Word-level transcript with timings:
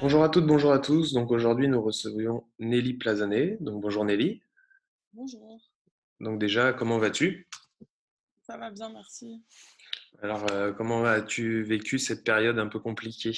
Bonjour 0.00 0.24
à 0.24 0.28
toutes, 0.28 0.46
bonjour 0.46 0.72
à 0.72 0.80
tous. 0.80 1.12
Donc 1.12 1.30
aujourd'hui, 1.30 1.68
nous 1.68 1.80
recevions 1.80 2.44
Nelly 2.58 2.94
Plazané. 2.94 3.56
Donc 3.60 3.80
bonjour 3.80 4.04
Nelly. 4.04 4.42
Bonjour. 5.12 5.60
Donc 6.20 6.38
déjà, 6.38 6.72
comment 6.72 6.98
vas-tu? 6.98 7.48
Ça 8.42 8.58
va 8.58 8.70
bien, 8.70 8.90
merci. 8.90 9.42
Alors, 10.20 10.44
euh, 10.50 10.72
comment 10.72 11.04
as-tu 11.04 11.62
vécu 11.62 11.98
cette 11.98 12.24
période 12.24 12.58
un 12.58 12.66
peu 12.66 12.80
compliquée? 12.80 13.36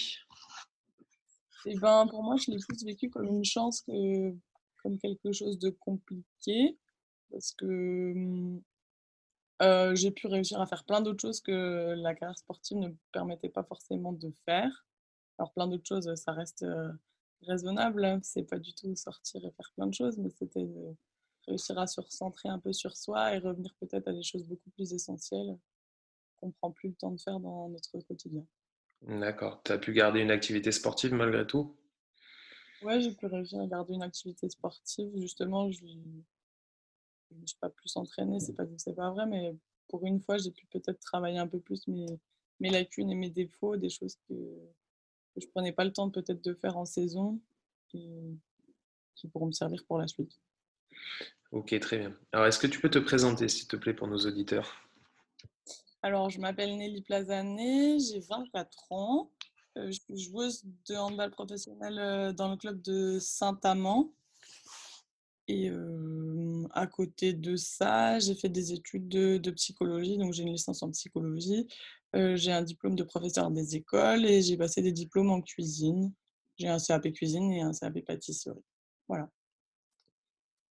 Eh 1.67 1.79
ben, 1.79 2.07
pour 2.09 2.23
moi, 2.23 2.37
je 2.37 2.51
l'ai 2.51 2.59
plus 2.59 2.85
vécu 2.85 3.11
comme 3.11 3.27
une 3.27 3.45
chance 3.45 3.83
que 3.83 4.35
comme 4.83 4.99
quelque 4.99 5.33
chose 5.33 5.59
de 5.59 5.71
compliqué, 5.71 6.79
parce 7.31 7.53
que 7.53 8.15
euh, 9.63 9.95
j'ai 9.95 10.11
pu 10.11 10.27
réussir 10.27 10.61
à 10.61 10.67
faire 10.67 10.85
plein 10.85 11.01
d'autres 11.01 11.21
choses 11.21 11.41
que 11.41 11.95
la 11.97 12.15
carrière 12.15 12.39
sportive 12.39 12.79
ne 12.79 12.89
permettait 13.13 13.49
pas 13.49 13.65
forcément 13.65 14.13
de 14.13 14.33
faire. 14.45 14.87
Alors 15.39 15.53
plein 15.53 15.67
d'autres 15.67 15.87
choses, 15.87 16.15
ça 16.15 16.33
reste 16.33 16.65
raisonnable. 17.43 18.05
Hein. 18.05 18.21
C'est 18.23 18.45
pas 18.45 18.59
du 18.59 18.75
tout 18.75 18.95
sortir 18.97 19.45
et 19.45 19.51
faire 19.51 19.73
plein 19.75 19.87
de 19.87 19.95
choses, 19.95 20.19
mais 20.19 20.31
c'était 20.31 20.69
réussir 21.47 21.79
à 21.79 21.87
se 21.87 22.01
recentrer 22.01 22.49
un 22.49 22.59
peu 22.59 22.73
sur 22.73 22.97
soi 22.97 23.35
et 23.35 23.39
revenir 23.39 23.75
peut-être 23.81 24.09
à 24.09 24.13
des 24.13 24.23
choses 24.23 24.45
beaucoup 24.45 24.71
plus 24.71 24.93
essentielles 24.93 25.57
qu'on 26.41 26.51
prend 26.51 26.71
plus 26.73 26.89
le 26.89 26.95
temps 26.95 27.13
de 27.13 27.21
faire 27.21 27.41
dans 27.41 27.69
notre 27.69 27.99
quotidien. 28.01 28.45
D'accord. 29.03 29.63
Tu 29.65 29.73
as 29.73 29.79
pu 29.79 29.93
garder 29.93 30.21
une 30.21 30.31
activité 30.31 30.73
sportive 30.73 31.13
malgré 31.13 31.47
tout? 31.47 31.77
Ouais, 32.83 33.01
j'ai 33.01 33.13
pu 33.13 33.27
réussir 33.27 33.61
à 33.61 33.67
garder 33.67 33.95
une 33.95 34.03
activité 34.03 34.49
sportive. 34.49 35.11
Justement, 35.17 35.71
je 35.71 35.85
ne 35.85 37.47
suis 37.47 37.59
pas 37.59 37.71
plus 37.71 37.97
entraînée, 37.97 38.41
c'est 38.41 38.55
pas 38.55 38.65
c'est 38.77 38.95
pas 38.95 39.11
vrai, 39.11 39.27
mais 39.27 39.55
pour 39.89 40.05
une 40.05 40.21
fois, 40.21 40.37
j'ai 40.39 40.51
pu 40.51 40.67
peut-être 40.67 41.01
travailler 41.01 41.39
un 41.39 41.47
peu 41.47 41.61
plus 41.61 41.87
mes, 41.89 42.07
mes 42.61 42.71
lacunes 42.71 43.11
et 43.11 43.15
mes 43.15 43.31
défauts, 43.31 43.77
des 43.77 43.89
choses 43.89 44.17
que, 44.29 44.35
que 45.37 45.47
je 45.47 45.51
prenais 45.51 45.73
pas 45.73 45.85
le 45.85 45.93
temps 45.93 46.11
peut-être 46.11 46.43
de 46.43 46.55
faire 46.55 46.77
en 46.77 46.85
saison 46.85 47.41
et 47.95 48.35
qui 49.15 49.29
pourront 49.29 49.47
me 49.47 49.53
servir 49.53 49.85
pour 49.87 49.99
la 49.99 50.09
suite. 50.09 50.33
Ok, 51.53 51.79
très 51.81 51.99
bien. 51.99 52.17
Alors, 52.33 52.47
est-ce 52.47 52.59
que 52.59 52.67
tu 52.67 52.81
peux 52.81 52.91
te 52.91 52.99
présenter, 52.99 53.49
s'il 53.49 53.69
te 53.69 53.77
plaît, 53.77 53.95
pour 53.95 54.09
nos 54.09 54.19
auditeurs? 54.19 54.75
Alors, 56.03 56.31
je 56.31 56.41
m'appelle 56.41 56.77
Nelly 56.77 57.03
Plazané, 57.03 57.99
j'ai 57.99 58.21
24 58.21 58.93
ans. 58.93 59.31
Euh, 59.77 59.87
je 59.87 60.01
suis 60.01 60.19
joueuse 60.19 60.65
de 60.89 60.95
handball 60.95 61.31
professionnel 61.31 61.99
euh, 61.99 62.33
dans 62.33 62.51
le 62.51 62.57
club 62.57 62.81
de 62.83 63.19
Saint-Amand. 63.21 64.13
Et 65.49 65.71
euh, 65.71 66.67
à 66.73 66.87
côté 66.87 67.33
de 67.33 67.55
ça, 67.57 68.19
j'ai 68.19 68.35
fait 68.35 68.49
des 68.49 68.73
études 68.73 69.09
de, 69.09 69.39
de 69.39 69.51
psychologie, 69.53 70.19
donc 70.19 70.33
j'ai 70.33 70.43
une 70.43 70.53
licence 70.53 70.83
en 70.83 70.91
psychologie 70.91 71.69
j'ai 72.15 72.53
un 72.53 72.63
diplôme 72.63 72.95
de 72.95 73.03
professeur 73.03 73.51
des 73.51 73.77
écoles 73.77 74.25
et 74.25 74.43
j'ai 74.43 74.57
passé 74.57 74.83
des 74.83 74.93
diplômes 74.93 75.31
en 75.31 75.43
cuisine. 75.43 76.13
J'ai 76.59 76.69
un 76.69 76.79
CAP 76.79 77.13
cuisine 77.13 77.53
et 77.53 77.61
un 77.61 77.73
CAP 77.73 78.01
pâtisserie. 78.05 78.65
Voilà. 79.09 79.29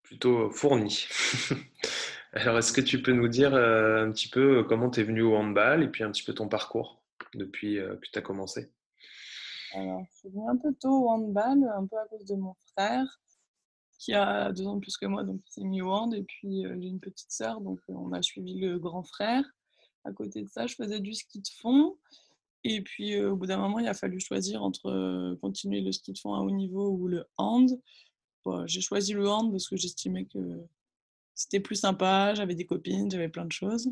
Plutôt 0.03 0.50
fourni. 0.50 1.06
Alors, 2.32 2.59
est-ce 2.59 2.72
que 2.72 2.81
tu 2.81 3.03
peux 3.03 3.12
nous 3.12 3.28
dire 3.28 3.54
un 3.54 4.10
petit 4.12 4.28
peu 4.28 4.65
comment 4.65 4.91
tu 4.91 5.00
es 5.00 5.04
venu 5.04 5.22
au 5.22 5.34
handball 5.34 5.82
et 5.82 5.88
puis 5.88 6.04
un 6.04 6.10
petit 6.10 6.22
peu 6.22 6.34
ton 6.34 6.49
parcours 6.49 7.03
depuis 7.34 7.77
que 7.77 8.09
tu 8.12 8.19
as 8.19 8.22
commencé? 8.22 8.71
Alors, 9.75 10.04
je 10.10 10.19
suis 10.19 10.28
venue 10.28 10.49
un 10.49 10.56
peu 10.56 10.75
tôt 10.75 11.06
au 11.06 11.09
handball, 11.10 11.65
un 11.75 11.87
peu 11.87 11.97
à 11.97 12.06
cause 12.06 12.25
de 12.27 12.37
mon 12.37 12.54
frère 12.72 13.21
qui 14.00 14.15
a 14.15 14.50
deux 14.53 14.66
ans 14.66 14.77
de 14.77 14.81
plus 14.81 14.97
que 14.97 15.06
moi, 15.06 15.25
donc 15.25 15.43
il 15.47 15.53
s'est 15.53 15.65
mis 15.65 15.83
au 15.83 15.93
hand. 15.93 16.15
Et 16.15 16.22
puis, 16.22 16.65
j'ai 16.65 16.88
une 16.88 17.00
petite 17.00 17.31
sœur, 17.31 17.60
donc 17.60 17.81
on 17.88 18.12
a 18.12 18.22
suivi 18.22 18.59
le 18.59 18.78
grand 18.78 19.03
frère. 19.03 19.44
À 20.05 20.12
côté 20.12 20.43
de 20.43 20.49
ça, 20.49 20.66
je 20.66 20.75
faisais 20.75 21.00
du 21.00 21.15
ski 21.15 21.41
de 21.41 21.49
fond. 21.61 21.97
Et 22.65 22.83
puis, 22.83 23.21
au 23.21 23.37
bout 23.37 23.47
d'un 23.47 23.59
moment, 23.59 23.78
il 23.78 23.88
a 23.88 23.94
fallu 23.94 24.21
choisir 24.21 24.62
entre 24.62 25.37
continuer 25.41 25.81
le 25.81 25.93
ski 25.93 26.12
de 26.12 26.19
fond 26.19 26.34
à 26.34 26.41
haut 26.41 26.50
niveau 26.50 26.91
ou 26.91 27.09
le 27.09 27.25
hand. 27.38 27.71
j'ai 28.66 28.81
choisi 28.81 29.12
le 29.12 29.28
hand 29.28 29.50
parce 29.50 29.69
que 29.69 29.77
j'estimais 29.77 30.27
que 30.27 30.39
c'était 31.34 31.60
plus 31.60 31.77
sympa, 31.77 32.34
j'avais 32.34 32.55
des 32.55 32.66
copines, 32.66 33.10
j'avais 33.10 33.28
plein 33.28 33.47
de 33.47 33.53
choses. 33.53 33.89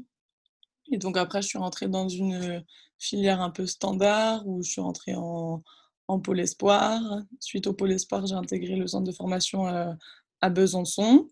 Et 0.90 0.98
donc 0.98 1.16
après, 1.16 1.42
je 1.42 1.48
suis 1.48 1.58
rentrée 1.58 1.88
dans 1.88 2.08
une 2.08 2.64
filière 2.98 3.40
un 3.40 3.50
peu 3.50 3.66
standard 3.66 4.46
où 4.46 4.62
je 4.62 4.70
suis 4.70 4.80
rentrée 4.80 5.14
en, 5.14 5.62
en 6.08 6.20
pôle 6.20 6.40
espoir. 6.40 7.00
Suite 7.40 7.66
au 7.66 7.72
pôle 7.72 7.92
espoir, 7.92 8.26
j'ai 8.26 8.34
intégré 8.34 8.76
le 8.76 8.86
centre 8.86 9.06
de 9.06 9.12
formation 9.12 9.66
à 9.66 10.50
Besançon 10.50 11.28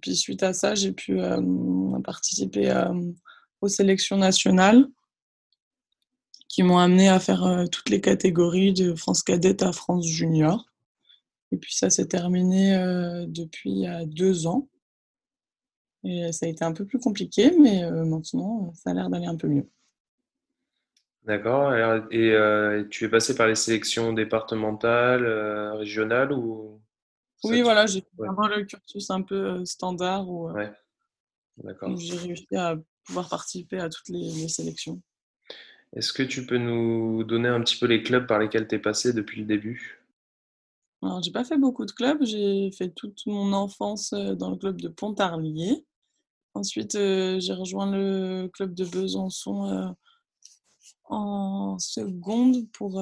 puis 0.00 0.16
suite 0.16 0.42
à 0.42 0.52
ça, 0.52 0.74
j'ai 0.74 0.92
pu 0.92 1.18
participer 2.04 2.72
aux 3.60 3.68
sélections 3.68 4.16
nationales 4.16 4.86
qui 6.48 6.62
m'ont 6.62 6.78
amené 6.78 7.08
à 7.08 7.20
faire 7.20 7.64
toutes 7.70 7.90
les 7.90 8.00
catégories 8.00 8.72
de 8.72 8.94
France 8.94 9.22
cadette 9.22 9.62
à 9.62 9.72
France 9.72 10.06
junior. 10.06 10.64
Et 11.52 11.56
puis 11.56 11.74
ça 11.74 11.90
s'est 11.90 12.06
terminé 12.06 12.72
depuis 13.26 13.86
deux 14.06 14.46
ans. 14.46 14.68
Et 16.04 16.30
ça 16.32 16.46
a 16.46 16.48
été 16.48 16.64
un 16.64 16.72
peu 16.72 16.84
plus 16.84 16.98
compliqué, 16.98 17.52
mais 17.58 17.90
maintenant, 17.90 18.72
ça 18.74 18.90
a 18.90 18.94
l'air 18.94 19.10
d'aller 19.10 19.26
un 19.26 19.36
peu 19.36 19.48
mieux. 19.48 19.68
D'accord. 21.24 21.74
Et 22.10 22.34
tu 22.90 23.04
es 23.04 23.08
passé 23.08 23.34
par 23.34 23.48
les 23.48 23.54
sélections 23.54 24.12
départementales, 24.12 25.26
régionales 25.76 26.32
ou 26.32 26.80
oui, 27.44 27.62
voilà, 27.62 27.86
j'ai 27.86 28.00
fait 28.00 28.16
vraiment 28.16 28.48
le 28.48 28.64
cursus 28.64 29.10
un 29.10 29.22
peu 29.22 29.64
standard 29.64 30.28
où, 30.28 30.50
j'ai 31.96 32.16
réussi 32.16 32.56
à 32.56 32.76
pouvoir 33.04 33.28
participer 33.28 33.78
à 33.78 33.88
toutes 33.88 34.08
les, 34.08 34.48
sélections. 34.48 35.00
Est-ce 35.94 36.12
que 36.12 36.22
tu 36.22 36.44
peux 36.44 36.58
nous 36.58 37.24
donner 37.24 37.48
un 37.48 37.60
petit 37.60 37.78
peu 37.78 37.86
les 37.86 38.02
clubs 38.02 38.26
par 38.26 38.38
lesquels 38.38 38.68
tu 38.68 38.74
es 38.74 38.78
passé 38.78 39.12
depuis 39.12 39.40
le 39.40 39.46
début? 39.46 40.04
Alors, 41.02 41.22
j'ai 41.22 41.30
pas 41.30 41.44
fait 41.44 41.56
beaucoup 41.56 41.86
de 41.86 41.92
clubs. 41.92 42.22
J'ai 42.24 42.70
fait 42.72 42.90
toute 42.90 43.24
mon 43.26 43.52
enfance 43.52 44.10
dans 44.12 44.50
le 44.50 44.56
club 44.56 44.80
de 44.80 44.88
Pontarlier. 44.88 45.86
Ensuite, 46.54 46.92
j'ai 46.94 47.52
rejoint 47.52 47.90
le 47.90 48.48
club 48.48 48.74
de 48.74 48.84
Besançon 48.84 49.94
en 51.04 51.78
seconde 51.78 52.70
pour 52.72 53.00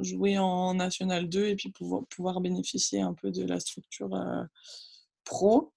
jouer 0.00 0.38
en 0.38 0.74
National 0.74 1.28
2 1.28 1.46
et 1.46 1.56
puis 1.56 1.70
pouvoir, 1.70 2.04
pouvoir 2.06 2.40
bénéficier 2.40 3.00
un 3.00 3.14
peu 3.14 3.30
de 3.30 3.44
la 3.44 3.60
structure 3.60 4.14
euh, 4.14 4.44
pro. 5.24 5.72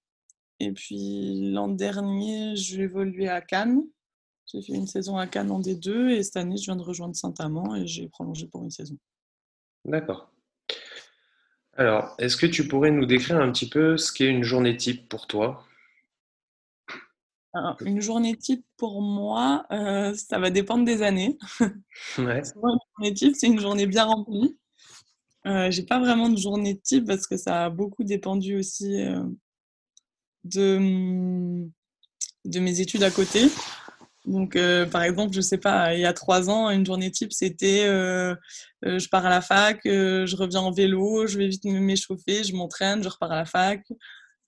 Et 0.60 0.72
puis 0.72 1.50
l'an 1.52 1.68
dernier, 1.68 2.56
j'ai 2.56 2.82
évolué 2.82 3.28
à 3.28 3.40
Cannes. 3.40 3.82
J'ai 4.46 4.62
fait 4.62 4.72
une 4.72 4.86
saison 4.86 5.16
à 5.16 5.26
Cannes 5.26 5.50
en 5.50 5.60
D2 5.60 6.08
et 6.08 6.22
cette 6.22 6.38
année, 6.38 6.56
je 6.56 6.64
viens 6.64 6.76
de 6.76 6.82
rejoindre 6.82 7.14
Saint-Amand 7.14 7.76
et 7.76 7.86
j'ai 7.86 8.08
prolongé 8.08 8.46
pour 8.46 8.62
une 8.62 8.70
saison. 8.70 8.96
D'accord. 9.84 10.32
Alors, 11.76 12.14
est-ce 12.18 12.36
que 12.36 12.46
tu 12.46 12.66
pourrais 12.66 12.90
nous 12.90 13.06
décrire 13.06 13.38
un 13.38 13.52
petit 13.52 13.68
peu 13.68 13.96
ce 13.96 14.10
qu'est 14.12 14.26
une 14.26 14.42
journée 14.42 14.76
type 14.76 15.08
pour 15.08 15.26
toi? 15.26 15.67
Une 17.80 18.00
journée 18.00 18.36
type 18.36 18.64
pour 18.76 19.02
moi, 19.02 19.66
euh, 19.72 20.14
ça 20.14 20.38
va 20.38 20.50
dépendre 20.50 20.84
des 20.84 21.02
années. 21.02 21.38
Ouais. 22.16 22.42
une 22.42 22.78
journée 22.96 23.14
type, 23.14 23.34
c'est 23.36 23.48
une 23.48 23.58
journée 23.58 23.86
bien 23.86 24.04
remplie. 24.04 24.56
Euh, 25.46 25.70
j'ai 25.70 25.82
pas 25.82 25.98
vraiment 25.98 26.28
de 26.28 26.36
journée 26.36 26.78
type 26.78 27.06
parce 27.06 27.26
que 27.26 27.36
ça 27.36 27.66
a 27.66 27.70
beaucoup 27.70 28.04
dépendu 28.04 28.56
aussi 28.56 29.02
euh, 29.02 29.22
de, 30.44 30.78
mm, 30.78 31.70
de 32.44 32.60
mes 32.60 32.80
études 32.80 33.02
à 33.02 33.10
côté. 33.10 33.48
Donc, 34.26 34.56
euh, 34.56 34.84
par 34.84 35.02
exemple, 35.04 35.32
je 35.34 35.40
sais 35.40 35.58
pas, 35.58 35.94
il 35.94 36.00
y 36.00 36.04
a 36.04 36.12
trois 36.12 36.50
ans, 36.50 36.68
une 36.70 36.84
journée 36.84 37.10
type, 37.10 37.32
c'était 37.32 37.84
je 38.82 39.08
pars 39.08 39.24
à 39.24 39.30
la 39.30 39.40
fac, 39.40 39.80
je 39.84 40.36
reviens 40.36 40.60
en 40.60 40.70
vélo, 40.70 41.26
je 41.26 41.38
vais 41.38 41.48
vite 41.48 41.64
m'échauffer, 41.64 42.44
je 42.44 42.54
m'entraîne, 42.54 43.02
je 43.02 43.08
repars 43.08 43.32
à 43.32 43.36
la 43.36 43.46
fac, 43.46 43.86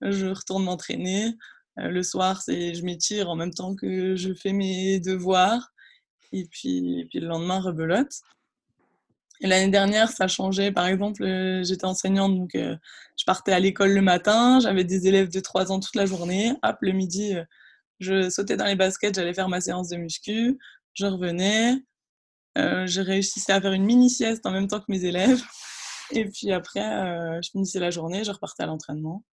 je 0.02 0.26
retourne 0.26 0.64
m'entraîner. 0.64 1.34
Euh, 1.80 1.88
le 1.88 2.02
soir, 2.02 2.42
c'est 2.42 2.74
je 2.74 2.84
m'étire 2.84 3.28
en 3.30 3.36
même 3.36 3.52
temps 3.52 3.74
que 3.74 4.16
je 4.16 4.32
fais 4.34 4.52
mes 4.52 5.00
devoirs. 5.00 5.72
Et 6.32 6.44
puis, 6.46 7.08
le 7.14 7.26
lendemain, 7.26 7.60
rebelote. 7.60 8.12
Et 9.40 9.46
l'année 9.46 9.70
dernière, 9.70 10.10
ça 10.10 10.28
changeait. 10.28 10.70
Par 10.70 10.86
exemple, 10.86 11.24
euh, 11.24 11.62
j'étais 11.64 11.86
enseignante, 11.86 12.36
donc 12.36 12.54
euh, 12.54 12.76
je 13.18 13.24
partais 13.24 13.52
à 13.52 13.60
l'école 13.60 13.92
le 13.92 14.02
matin, 14.02 14.60
j'avais 14.60 14.84
des 14.84 15.08
élèves 15.08 15.30
de 15.30 15.40
3 15.40 15.72
ans 15.72 15.80
toute 15.80 15.96
la 15.96 16.06
journée. 16.06 16.52
Hop, 16.62 16.76
le 16.82 16.92
midi, 16.92 17.34
je 18.00 18.28
sautais 18.30 18.56
dans 18.56 18.66
les 18.66 18.76
baskets, 18.76 19.14
j'allais 19.14 19.34
faire 19.34 19.48
ma 19.48 19.60
séance 19.60 19.88
de 19.88 19.96
muscu, 19.96 20.58
je 20.94 21.06
revenais. 21.06 21.76
j'ai 22.56 23.02
réussi 23.02 23.40
à 23.50 23.60
faire 23.60 23.72
une 23.72 23.84
mini 23.84 24.10
sieste 24.10 24.44
en 24.46 24.50
même 24.52 24.68
temps 24.68 24.80
que 24.80 24.86
mes 24.88 25.04
élèves. 25.04 25.42
Et 26.12 26.26
puis 26.26 26.52
après, 26.52 27.40
je 27.42 27.50
finissais 27.50 27.78
la 27.80 27.90
journée, 27.90 28.24
je 28.24 28.32
repartais 28.32 28.64
à 28.64 28.66
l'entraînement. 28.66 29.24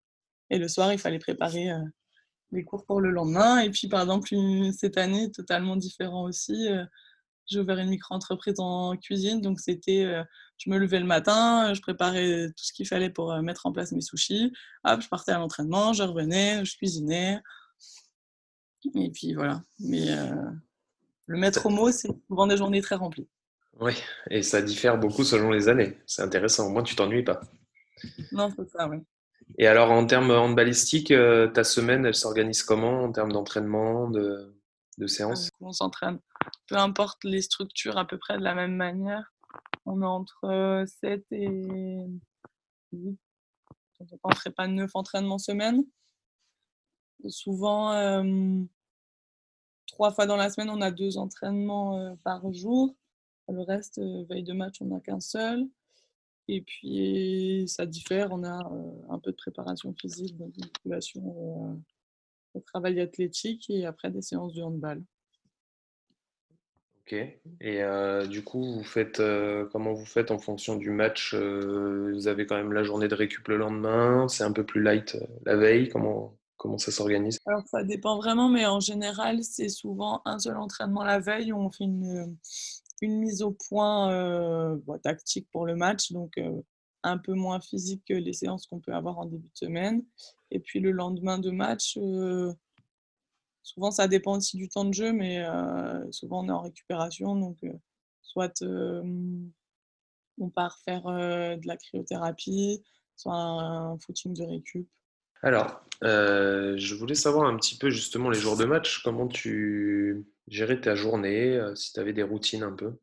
Et 0.49 0.57
le 0.57 0.67
soir, 0.69 0.93
il 0.93 0.99
fallait 0.99 1.19
préparer 1.19 1.69
les 2.51 2.63
cours 2.63 2.85
pour 2.85 3.01
le 3.01 3.11
lendemain. 3.11 3.59
Et 3.59 3.69
puis, 3.69 3.87
par 3.87 4.01
exemple, 4.01 4.29
cette 4.73 4.97
année, 4.97 5.31
totalement 5.31 5.75
différent 5.75 6.23
aussi. 6.23 6.67
j'ai 7.45 7.59
ouvert 7.59 7.77
une 7.77 7.89
micro-entreprise 7.89 8.59
en 8.59 8.95
cuisine. 8.97 9.41
Donc, 9.41 9.59
c'était, 9.59 10.05
je 10.57 10.69
me 10.69 10.77
levais 10.77 10.99
le 10.99 11.05
matin, 11.05 11.73
je 11.73 11.81
préparais 11.81 12.47
tout 12.49 12.63
ce 12.63 12.73
qu'il 12.73 12.87
fallait 12.87 13.09
pour 13.09 13.35
mettre 13.41 13.65
en 13.65 13.71
place 13.71 13.91
mes 13.91 14.01
sushis. 14.01 14.53
Hop, 14.83 15.01
je 15.01 15.07
partais 15.09 15.31
à 15.31 15.37
l'entraînement, 15.37 15.93
je 15.93 16.03
revenais, 16.03 16.63
je 16.65 16.77
cuisinais. 16.77 17.41
Et 18.95 19.11
puis 19.11 19.33
voilà. 19.33 19.63
Mais 19.79 20.07
le 21.25 21.37
maître 21.37 21.69
mot, 21.69 21.91
c'est 21.91 22.09
souvent 22.27 22.47
des 22.47 22.57
journées 22.57 22.81
très 22.81 22.95
remplies. 22.95 23.27
Oui, 23.79 23.93
et 24.31 24.41
ça 24.41 24.61
diffère 24.61 24.97
beaucoup 24.97 25.23
selon 25.23 25.51
les 25.51 25.67
années. 25.67 25.97
C'est 26.07 26.23
intéressant. 26.23 26.67
Au 26.67 26.69
moins, 26.69 26.83
tu 26.83 26.95
t'ennuies 26.95 27.23
pas. 27.23 27.41
Non, 28.31 28.51
c'est 28.55 28.69
ça, 28.69 28.87
oui. 28.87 28.97
Et 29.57 29.67
alors, 29.67 29.91
en 29.91 30.05
termes 30.05 30.31
handballistiques, 30.31 31.11
euh, 31.11 31.47
ta 31.47 31.63
semaine, 31.63 32.05
elle 32.05 32.15
s'organise 32.15 32.63
comment 32.63 33.03
en 33.03 33.11
termes 33.11 33.31
d'entraînement, 33.31 34.09
de, 34.09 34.55
de 34.97 35.07
séances 35.07 35.49
On 35.61 35.71
s'entraîne. 35.71 36.19
Peu 36.67 36.75
importe 36.75 37.23
les 37.23 37.41
structures, 37.41 37.97
à 37.97 38.05
peu 38.05 38.17
près 38.17 38.37
de 38.37 38.43
la 38.43 38.53
même 38.53 38.75
manière. 38.75 39.33
On 39.85 40.01
est 40.01 40.05
entre 40.05 40.85
7 41.01 41.25
euh, 41.31 41.35
et 41.35 42.07
8. 42.91 43.19
On 44.23 44.29
ne 44.29 44.35
ferait 44.35 44.51
pas 44.51 44.67
9 44.67 44.91
entraînements 44.93 45.39
semaine. 45.39 45.83
souvent, 47.29 47.93
euh, 47.93 48.61
trois 49.87 50.11
fois 50.11 50.27
dans 50.27 50.35
la 50.35 50.51
semaine, 50.51 50.69
on 50.69 50.81
a 50.81 50.91
deux 50.91 51.17
entraînements 51.17 52.15
par 52.23 52.53
jour. 52.53 52.95
Le 53.49 53.61
reste, 53.61 53.99
veille 54.29 54.43
de 54.43 54.53
match, 54.53 54.75
on 54.81 54.85
n'a 54.85 54.99
qu'un 54.99 55.21
seul. 55.21 55.67
Et 56.47 56.61
puis, 56.61 57.65
ça 57.67 57.85
diffère. 57.85 58.29
On 58.31 58.43
a 58.43 58.71
un 59.09 59.19
peu 59.19 59.31
de 59.31 59.35
préparation 59.35 59.93
physique, 59.93 60.37
de 60.37 60.45
musculation, 60.45 61.81
de 62.55 62.61
travail 62.61 62.99
athlétique 63.01 63.69
et 63.69 63.85
après 63.85 64.11
des 64.11 64.21
séances 64.21 64.53
de 64.53 64.61
handball. 64.61 65.03
Ok. 67.01 67.15
Et 67.61 67.81
du 68.29 68.43
coup, 68.43 68.75
vous 68.75 68.83
faites 68.83 69.21
comment 69.71 69.93
vous 69.93 70.05
faites 70.05 70.31
en 70.31 70.39
fonction 70.39 70.75
du 70.75 70.89
match 70.89 71.33
Vous 71.33 72.27
avez 72.27 72.45
quand 72.45 72.55
même 72.55 72.73
la 72.73 72.83
journée 72.83 73.07
de 73.07 73.15
récup 73.15 73.47
le 73.47 73.57
lendemain. 73.57 74.27
C'est 74.27 74.43
un 74.43 74.51
peu 74.51 74.65
plus 74.65 74.81
light 74.81 75.17
la 75.45 75.55
veille. 75.55 75.89
Comment 75.89 76.37
comment 76.57 76.77
ça 76.77 76.91
s'organise? 76.91 77.39
Alors 77.45 77.65
ça 77.67 77.83
dépend 77.83 78.17
vraiment, 78.17 78.49
mais 78.49 78.65
en 78.65 78.79
général, 78.79 79.43
c'est 79.43 79.69
souvent 79.69 80.21
un 80.25 80.39
seul 80.39 80.57
entraînement 80.57 81.03
la 81.03 81.19
veille 81.19 81.53
où 81.53 81.57
on 81.57 81.69
fait 81.69 81.85
une, 81.85 82.35
une 83.01 83.17
mise 83.19 83.41
au 83.41 83.51
point 83.51 84.79
tactique 85.03 85.47
pour 85.51 85.65
le 85.65 85.75
match, 85.75 86.11
donc 86.11 86.39
un 87.03 87.17
peu 87.17 87.33
moins 87.33 87.59
physique 87.59 88.03
que 88.07 88.13
les 88.13 88.33
séances 88.33 88.65
qu'on 88.65 88.79
peut 88.79 88.93
avoir 88.93 89.19
en 89.19 89.25
début 89.25 89.47
de 89.47 89.57
semaine. 89.57 90.03
Et 90.51 90.59
puis 90.59 90.79
le 90.79 90.91
lendemain 90.91 91.37
de 91.39 91.51
match, 91.51 91.97
souvent 93.63 93.91
ça 93.91 94.07
dépend 94.07 94.37
aussi 94.37 94.57
du 94.57 94.67
temps 94.67 94.85
de 94.85 94.93
jeu, 94.93 95.13
mais 95.13 95.43
souvent 96.11 96.43
on 96.43 96.49
est 96.49 96.51
en 96.51 96.61
récupération, 96.61 97.35
donc 97.35 97.59
soit 98.21 98.63
on 100.39 100.49
part 100.49 100.79
faire 100.79 101.03
de 101.03 101.67
la 101.67 101.77
cryothérapie, 101.77 102.83
soit 103.15 103.35
un 103.35 103.97
footing 103.99 104.33
de 104.33 104.43
récup. 104.43 104.87
Alors, 105.43 105.81
je 106.01 106.95
voulais 106.95 107.15
savoir 107.15 107.47
un 107.47 107.57
petit 107.57 107.77
peu 107.77 107.89
justement 107.89 108.29
les 108.29 108.39
jours 108.39 108.57
de 108.57 108.65
match, 108.65 109.01
comment 109.03 109.27
tu 109.27 110.25
gérer 110.47 110.79
ta 110.79 110.95
journée, 110.95 111.59
si 111.75 111.93
tu 111.93 111.99
avais 111.99 112.13
des 112.13 112.23
routines 112.23 112.63
un 112.63 112.73
peu? 112.73 112.93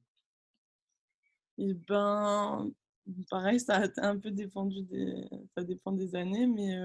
Eh 1.59 1.75
ben, 1.89 2.71
pareil, 3.31 3.61
ça 3.61 3.83
a 3.97 4.07
un 4.07 4.19
peu 4.19 4.31
dépendu 4.31 4.83
des, 4.83 5.29
ça 5.57 5.63
dépend 5.63 5.93
des 5.93 6.17
années, 6.17 6.47
mais 6.47 6.77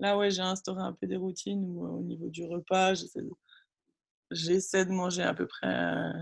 là, 0.00 0.16
ouais, 0.18 0.30
j'ai 0.30 0.42
instauré 0.42 0.82
un 0.82 0.92
peu 0.92 1.06
des 1.06 1.16
routines 1.16 1.64
où, 1.64 1.98
au 1.98 2.02
niveau 2.02 2.28
du 2.28 2.44
repas, 2.44 2.94
j'essaie 4.30 4.84
de, 4.84 4.92
manger 4.92 5.22
à 5.22 5.34
peu 5.34 5.46
près 5.46 6.12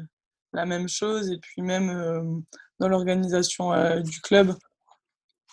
la 0.53 0.67
même 0.67 0.89
chose. 0.89 1.31
Et 1.31 1.39
puis 1.39 1.63
même 1.63 2.45
dans 2.79 2.89
l'organisation 2.89 4.01
du 4.01 4.21
club, 4.21 4.55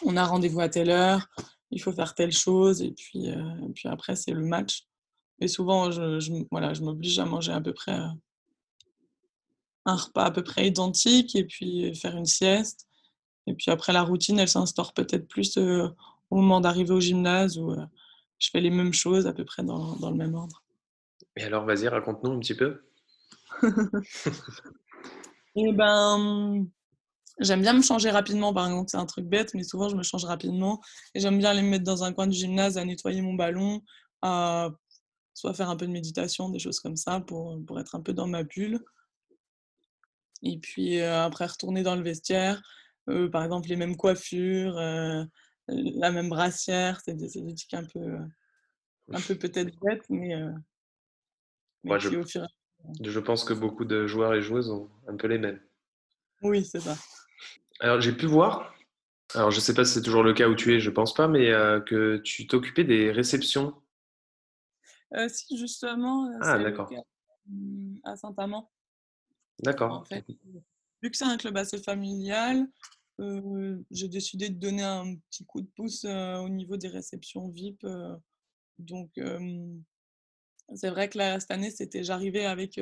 on 0.05 0.17
a 0.17 0.25
rendez-vous 0.25 0.59
à 0.59 0.69
telle 0.69 0.89
heure, 0.89 1.27
il 1.71 1.81
faut 1.81 1.91
faire 1.91 2.15
telle 2.15 2.31
chose, 2.31 2.81
et 2.81 2.91
puis, 2.91 3.27
et 3.27 3.69
puis 3.73 3.89
après, 3.89 4.15
c'est 4.15 4.31
le 4.31 4.45
match. 4.45 4.87
Et 5.39 5.47
souvent, 5.47 5.91
je, 5.91 6.19
je 6.19 6.31
voilà, 6.51 6.73
je 6.73 6.81
m'oblige 6.81 7.19
à 7.19 7.25
manger 7.25 7.51
à 7.51 7.61
peu 7.61 7.73
près 7.73 7.99
euh, 7.99 8.07
un 9.85 9.95
repas 9.95 10.25
à 10.25 10.31
peu 10.31 10.43
près 10.43 10.67
identique 10.67 11.35
et 11.35 11.45
puis 11.45 11.93
faire 11.95 12.17
une 12.17 12.25
sieste. 12.25 12.87
Et 13.45 13.53
puis 13.53 13.71
après, 13.71 13.93
la 13.93 14.01
routine, 14.01 14.39
elle 14.39 14.49
s'instaure 14.49 14.93
peut-être 14.93 15.27
plus 15.27 15.57
euh, 15.57 15.87
au 16.29 16.37
moment 16.37 16.59
d'arriver 16.59 16.91
au 16.91 16.99
gymnase 16.99 17.57
où 17.57 17.71
euh, 17.71 17.85
je 18.39 18.49
fais 18.51 18.59
les 18.59 18.71
mêmes 18.71 18.93
choses 18.93 19.27
à 19.27 19.33
peu 19.33 19.45
près 19.45 19.63
dans, 19.63 19.95
dans 19.97 20.09
le 20.09 20.17
même 20.17 20.33
ordre. 20.33 20.63
Et 21.35 21.43
alors, 21.43 21.65
vas-y, 21.65 21.87
raconte-nous 21.87 22.31
un 22.31 22.39
petit 22.39 22.55
peu. 22.55 22.81
et 25.55 25.71
ben, 25.71 26.65
j'aime 27.39 27.61
bien 27.61 27.73
me 27.73 27.81
changer 27.81 28.09
rapidement, 28.09 28.53
par 28.53 28.67
exemple, 28.67 28.89
c'est 28.89 28.97
un 28.97 29.05
truc 29.05 29.25
bête, 29.25 29.53
mais 29.53 29.63
souvent 29.63 29.89
je 29.89 29.95
me 29.95 30.03
change 30.03 30.25
rapidement. 30.25 30.81
Et 31.13 31.19
j'aime 31.19 31.37
bien 31.37 31.51
aller 31.51 31.61
me 31.61 31.69
mettre 31.69 31.83
dans 31.83 32.03
un 32.03 32.13
coin 32.13 32.27
du 32.27 32.37
gymnase 32.37 32.77
à 32.77 32.85
nettoyer 32.85 33.21
mon 33.21 33.33
ballon, 33.33 33.81
à 34.21 34.69
soit 35.33 35.53
faire 35.53 35.69
un 35.69 35.77
peu 35.77 35.85
de 35.85 35.91
méditation, 35.91 36.49
des 36.49 36.59
choses 36.59 36.79
comme 36.79 36.95
ça 36.95 37.19
pour, 37.21 37.57
pour 37.65 37.79
être 37.79 37.95
un 37.95 38.01
peu 38.01 38.13
dans 38.13 38.27
ma 38.27 38.43
bulle. 38.43 38.83
Et 40.43 40.57
puis 40.59 41.01
après 41.01 41.45
retourner 41.45 41.83
dans 41.83 41.95
le 41.95 42.03
vestiaire, 42.03 42.61
par 43.31 43.43
exemple 43.43 43.69
les 43.69 43.75
mêmes 43.75 43.95
coiffures, 43.95 44.75
la 45.67 46.11
même 46.11 46.29
brassière, 46.29 47.01
c'est 47.03 47.15
des, 47.15 47.41
des, 47.41 47.55
trucs 47.55 47.73
un 47.73 47.83
peu, 47.85 48.17
un 49.11 49.21
peu 49.21 49.35
peut-être 49.35 49.77
bêtes, 49.81 50.05
mais, 50.09 50.35
Moi, 51.83 51.97
je, 51.97 52.09
je 53.01 53.19
pense 53.19 53.43
que 53.43 53.53
beaucoup 53.53 53.85
de 53.85 54.07
joueurs 54.07 54.33
et 54.33 54.41
joueuses 54.41 54.69
ont 54.69 54.89
un 55.07 55.15
peu 55.15 55.27
les 55.27 55.39
mêmes. 55.39 55.59
Oui, 56.41 56.63
c'est 56.63 56.79
ça. 56.79 56.95
Alors 57.79 58.01
j'ai 58.01 58.13
pu 58.13 58.25
voir, 58.25 58.73
alors 59.35 59.51
je 59.51 59.57
ne 59.57 59.61
sais 59.61 59.73
pas 59.73 59.85
si 59.85 59.93
c'est 59.93 60.01
toujours 60.01 60.23
le 60.23 60.33
cas 60.33 60.47
où 60.47 60.55
tu 60.55 60.75
es, 60.75 60.79
je 60.79 60.89
pense 60.89 61.13
pas, 61.13 61.27
mais 61.27 61.51
que 61.85 62.17
tu 62.17 62.47
t'occupais 62.47 62.83
des 62.83 63.11
réceptions 63.11 63.75
euh, 65.13 65.29
si, 65.29 65.57
justement, 65.57 66.27
euh, 66.27 66.37
ah, 66.41 66.59
d'accord. 66.59 66.91
Mmh, 67.47 67.97
à 68.03 68.15
Saint-Amand. 68.15 68.69
D'accord. 69.63 69.91
En 69.93 70.03
fait, 70.03 70.25
vu 71.01 71.11
que 71.11 71.17
c'est 71.17 71.25
un 71.25 71.37
club 71.37 71.57
assez 71.57 71.81
familial, 71.81 72.67
euh, 73.19 73.77
j'ai 73.89 74.09
décidé 74.09 74.49
de 74.49 74.59
donner 74.59 74.83
un 74.83 75.15
petit 75.29 75.45
coup 75.45 75.61
de 75.61 75.69
pouce 75.75 76.05
au 76.05 76.49
niveau 76.49 76.77
des 76.77 76.89
réceptions 76.89 77.49
VIP. 77.49 77.85
donc, 78.77 79.11
c'est 80.75 80.89
vrai 80.89 81.09
que 81.09 81.17
là, 81.17 81.39
cette 81.39 81.51
année, 81.51 81.71
c'était 81.71 82.03
j'arrivais 82.03 82.45
avec 82.45 82.79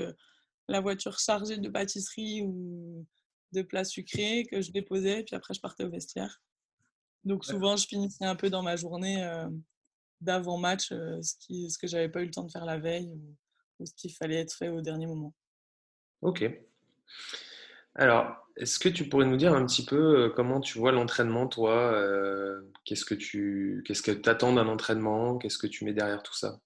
la 0.68 0.82
voiture 0.82 1.20
chargée 1.20 1.58
de 1.58 1.70
pâtisserie 1.70 2.42
ou 2.42 3.06
de 3.56 3.62
plats 3.64 3.84
sucrés 3.84 4.46
que 4.50 4.62
je 4.62 4.72
déposais, 4.72 5.24
puis 5.24 5.36
après, 5.36 5.54
je 5.54 5.62
partais 5.62 5.84
au 5.84 5.90
vestiaire. 5.90 6.42
Donc, 7.24 7.44
souvent, 7.44 7.76
je 7.76 7.88
finissais 7.88 8.26
un 8.26 8.36
peu 8.36 8.50
dans 8.50 8.62
ma 8.62 8.76
journée 8.76 9.28
d'avant-match 10.22 10.90
ce, 10.90 11.36
qui, 11.40 11.72
ce 11.72 11.78
que 11.78 11.88
j'avais 11.88 12.10
pas 12.10 12.22
eu 12.22 12.26
le 12.26 12.32
temps 12.32 12.44
de 12.44 12.52
faire 12.52 12.66
la 12.66 12.78
veille 12.78 13.12
ou, 13.80 13.86
ce 13.86 13.94
qu'il 13.96 14.14
fallait 14.14 14.40
être 14.40 14.54
fait 14.54 14.70
au 14.70 14.82
dernier 14.82 15.08
moment. 15.08 15.34
Ok. 16.22 16.50
Alors, 17.96 18.48
est-ce 18.58 18.80
que 18.80 18.90
tu 18.90 19.10
pourrais 19.10 19.26
nous 19.26 19.38
dire 19.38 19.54
un 19.54 19.66
petit 19.66 19.84
peu 19.84 20.32
comment 20.36 20.62
tu 20.62 20.78
vois 20.78 20.92
l'entraînement, 20.92 21.48
toi 21.48 21.94
Qu'est-ce 22.86 23.06
que 23.06 23.16
tu 23.16 23.84
qu'est-ce 23.86 24.02
que 24.02 24.30
attends 24.30 24.54
d'un 24.54 24.68
entraînement 24.68 25.38
Qu'est-ce 25.38 25.58
que 25.58 25.68
tu 25.68 25.84
mets 25.84 25.94
derrière 25.94 26.24
tout 26.24 26.36
ça? 26.36 26.60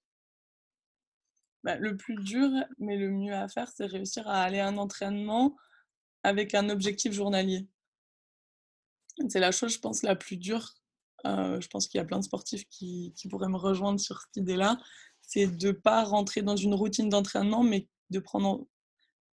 Bah, 1.64 1.76
Le 1.76 1.96
plus 1.96 2.16
dur, 2.16 2.48
mais 2.78 2.96
le 2.96 3.10
mieux 3.10 3.34
à 3.34 3.48
faire, 3.48 3.68
c'est 3.68 3.86
réussir 3.86 4.28
à 4.28 4.42
aller 4.42 4.60
à 4.60 4.68
un 4.68 4.76
entraînement 4.76 5.56
avec 6.22 6.54
un 6.54 6.68
objectif 6.68 7.12
journalier. 7.12 7.66
C'est 9.28 9.40
la 9.40 9.52
chose, 9.52 9.74
je 9.74 9.78
pense, 9.78 10.02
la 10.02 10.16
plus 10.16 10.36
dure. 10.36 10.74
Je 11.24 11.66
pense 11.68 11.86
qu'il 11.86 11.98
y 11.98 12.00
a 12.00 12.04
plein 12.04 12.18
de 12.18 12.24
sportifs 12.24 12.66
qui, 12.68 13.12
pourraient 13.28 13.48
me 13.48 13.58
rejoindre 13.58 14.00
sur 14.00 14.20
cette 14.20 14.36
idée-là, 14.36 14.78
c'est 15.22 15.46
de 15.46 15.68
ne 15.68 15.72
pas 15.72 16.04
rentrer 16.04 16.42
dans 16.42 16.56
une 16.56 16.74
routine 16.74 17.08
d'entraînement, 17.08 17.62
mais 17.62 17.88
de, 18.10 18.18
prendre 18.18 18.66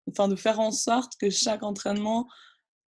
enfin, 0.10 0.28
de 0.28 0.36
faire 0.36 0.60
en 0.60 0.72
sorte 0.72 1.16
que 1.18 1.30
chaque 1.30 1.64
entraînement 1.64 2.28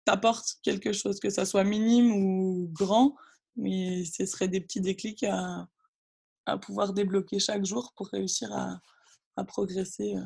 t'apporte 0.06 0.56
quelque 0.63 0.94
chose, 0.94 1.20
que 1.20 1.29
ça 1.29 1.46
soit 1.46 1.65
minime 1.65 2.12
ou 2.12 2.70
grand, 2.72 3.15
mais 3.58 4.06
ce 4.06 4.25
serait 4.25 4.48
des 4.48 4.62
petits 4.62 4.82
déclics 4.82 5.24
à, 5.24 5.67
pouvoir 6.62 6.94
débloquer 6.94 7.39
chaque 7.39 7.65
jour 7.65 7.91
pour 7.96 8.08
réussir 8.08 8.50
à, 8.53 8.79
progresser 9.44 10.15
le 10.15 10.25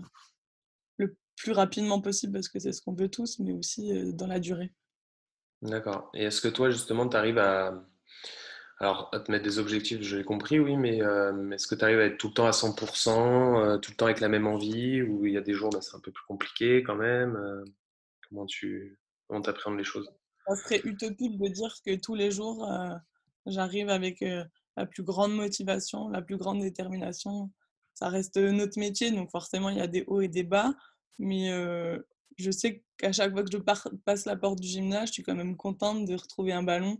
plus 1.41 1.51
rapidement 1.51 2.01
possible, 2.01 2.33
parce 2.33 2.49
que 2.49 2.59
c'est 2.59 2.71
ce 2.71 2.81
qu'on 2.81 2.93
veut 2.93 3.09
tous, 3.09 3.39
mais 3.39 3.53
aussi 3.53 4.13
dans 4.13 4.27
la 4.27 4.39
durée. 4.39 4.71
D'accord. 5.61 6.09
Et 6.13 6.23
est-ce 6.23 6.41
que 6.41 6.47
toi, 6.47 6.69
justement, 6.69 7.07
tu 7.07 7.17
arrives 7.17 7.37
à, 7.37 7.83
alors, 8.81 9.09
à 9.11 9.19
te 9.19 9.31
mettre 9.31 9.43
des 9.43 9.59
objectifs, 9.59 10.01
je 10.01 10.17
l'ai 10.17 10.23
compris, 10.23 10.59
oui, 10.59 10.75
mais 10.75 11.03
euh, 11.03 11.51
est-ce 11.51 11.67
que 11.67 11.75
tu 11.75 11.85
arrives 11.85 11.99
à 11.99 12.05
être 12.05 12.17
tout 12.17 12.29
le 12.29 12.33
temps 12.33 12.47
à 12.47 12.51
100%, 12.51 13.63
euh, 13.63 13.77
tout 13.77 13.91
le 13.91 13.95
temps 13.95 14.05
avec 14.05 14.19
la 14.21 14.27
même 14.27 14.47
envie, 14.47 15.03
ou 15.03 15.27
il 15.27 15.33
y 15.33 15.37
a 15.37 15.41
des 15.41 15.53
jours, 15.53 15.69
bah, 15.69 15.81
c'est 15.81 15.95
un 15.95 15.99
peu 15.99 16.11
plus 16.11 16.25
compliqué 16.27 16.81
quand 16.81 16.95
même 16.95 17.35
euh, 17.35 17.63
Comment 18.27 18.47
tu 18.47 18.97
comment 19.27 19.41
appréhendes 19.41 19.77
les 19.77 19.83
choses? 19.83 20.11
Ça 20.47 20.55
serait 20.55 20.81
utopique 20.83 21.37
de 21.37 21.47
dire 21.47 21.75
que 21.85 21.95
tous 21.95 22.15
les 22.15 22.31
jours, 22.31 22.67
j'arrive 23.45 23.89
avec 23.89 24.23
la 24.77 24.85
plus 24.85 25.03
grande 25.03 25.35
motivation, 25.35 26.09
la 26.09 26.21
plus 26.21 26.37
grande 26.37 26.61
détermination. 26.61 27.51
Ça 27.93 28.09
reste 28.09 28.37
notre 28.37 28.79
métier, 28.79 29.11
donc 29.11 29.29
forcément, 29.29 29.69
il 29.69 29.77
y 29.77 29.81
a 29.81 29.87
des 29.87 30.05
hauts 30.07 30.21
et 30.21 30.27
des 30.27 30.43
bas. 30.43 30.73
Mais 31.19 31.51
euh, 31.51 31.99
je 32.37 32.51
sais 32.51 32.83
qu'à 32.97 33.11
chaque 33.11 33.31
fois 33.31 33.43
que 33.43 33.51
je 33.51 33.57
passe 33.57 34.25
la 34.25 34.35
porte 34.35 34.59
du 34.59 34.67
gymnase, 34.67 35.09
je 35.09 35.13
suis 35.13 35.23
quand 35.23 35.35
même 35.35 35.55
contente 35.55 36.05
de 36.05 36.15
retrouver 36.15 36.53
un 36.53 36.63
ballon 36.63 36.97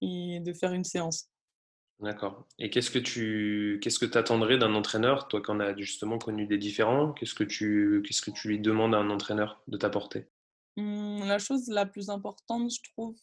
et 0.00 0.40
de 0.40 0.52
faire 0.52 0.72
une 0.72 0.84
séance. 0.84 1.30
D'accord. 2.00 2.46
Et 2.58 2.70
qu'est-ce 2.70 2.90
que 2.90 2.98
tu 2.98 3.78
qu'est-ce 3.82 3.98
que 3.98 4.16
attendrais 4.16 4.56
d'un 4.56 4.74
entraîneur, 4.74 5.28
toi 5.28 5.42
qui 5.42 5.50
en 5.50 5.60
as 5.60 5.76
justement 5.76 6.18
connu 6.18 6.46
des 6.46 6.56
différents, 6.56 7.12
qu'est-ce 7.12 7.34
que 7.34 7.44
tu 7.44 8.02
qu'est-ce 8.06 8.22
que 8.22 8.30
tu 8.30 8.48
lui 8.48 8.58
demandes 8.58 8.94
à 8.94 8.98
un 8.98 9.10
entraîneur 9.10 9.62
de 9.68 9.76
t'apporter? 9.76 10.26
Mmh, 10.76 11.24
la 11.24 11.38
chose 11.38 11.68
la 11.68 11.84
plus 11.84 12.08
importante, 12.08 12.72
je 12.72 12.90
trouve, 12.90 13.16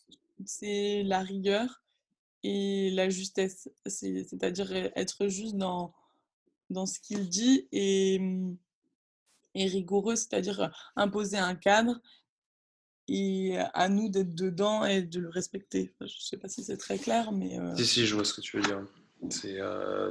c'est 0.46 1.02
la 1.04 1.22
rigueur 1.22 1.82
et 2.44 2.92
la 2.92 3.10
justesse. 3.10 3.68
C'est 3.88 4.24
c'est-à-dire 4.26 4.72
e 4.72 4.92
être 4.96 5.28
juste 5.28 5.56
dans 5.56 5.92
dans 6.70 6.86
ce 6.86 7.00
qu'il 7.00 7.28
dit 7.30 7.68
et 7.72 8.20
mmh 8.20 8.58
et 9.58 9.68
rigoureux, 9.68 10.16
c'est-à-dire, 10.16 10.72
imposer 10.96 11.38
un 11.38 11.56
cadre 11.56 12.00
et 13.08 13.58
à 13.74 13.88
nous 13.90 14.10
d'être 14.10 14.36
dedans 14.36 14.86
et 14.86 15.02
de 15.02 15.20
le 15.20 15.30
respecter. 15.30 15.94
je 16.02 16.20
sais 16.20 16.38
pas 16.38 16.50
si 16.50 16.64
c'est 16.64 16.78
très 16.78 16.98
clair, 16.98 17.32
mais 17.32 17.58
Si, 17.78 17.86
si, 17.86 18.06
je 18.06 18.16
vois 18.16 18.26
ce 18.26 18.34
que 18.34 18.42
tu 18.42 18.58
veux 18.58 18.64
dire. 18.64 18.86
C'est 19.30 19.60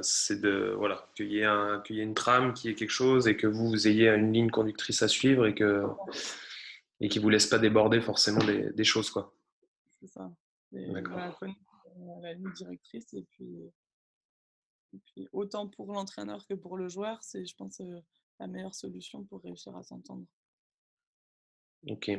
c'est 0.01 0.41
de 0.41 0.73
voilà, 0.77 1.07
qu'il 1.15 1.31
y 1.31 1.39
ait 1.39 1.45
un 1.45 1.79
qu'il 1.81 1.95
y 1.95 1.99
ait 1.99 2.03
une 2.03 2.15
trame, 2.15 2.53
qu'il 2.53 2.69
y 2.69 2.73
ait 2.73 2.75
quelque 2.75 2.89
chose 2.89 3.27
et 3.27 3.37
que 3.37 3.47
vous, 3.47 3.69
vous 3.69 3.87
ayez 3.87 4.09
une 4.09 4.33
ligne 4.33 4.49
conductrice 4.49 5.01
à 5.01 5.07
suivre 5.07 5.45
et 5.45 5.55
que 5.55 5.83
et 6.99 7.07
qui 7.07 7.19
vous 7.19 7.29
laisse 7.29 7.45
pas 7.45 7.59
déborder 7.59 8.01
forcément 8.01 8.43
des, 8.43 8.71
des 8.73 8.83
choses 8.83 9.09
quoi. 9.09 9.33
C'est 9.99 10.07
ça. 10.07 10.31
D'accord. 10.71 11.39
la 12.21 12.33
ligne 12.33 12.51
directrice 12.53 13.13
et 13.13 13.23
puis, 13.23 13.71
et 14.93 14.99
puis 15.05 15.27
autant 15.31 15.67
pour 15.67 15.93
l'entraîneur 15.93 16.45
que 16.47 16.53
pour 16.53 16.77
le 16.77 16.89
joueur, 16.89 17.19
c'est 17.21 17.45
je 17.45 17.55
pense 17.55 17.81
la 18.39 18.47
meilleure 18.47 18.75
solution 18.75 19.23
pour 19.23 19.41
réussir 19.41 19.75
à 19.75 19.83
s'entendre. 19.83 20.25
Ok. 21.89 22.11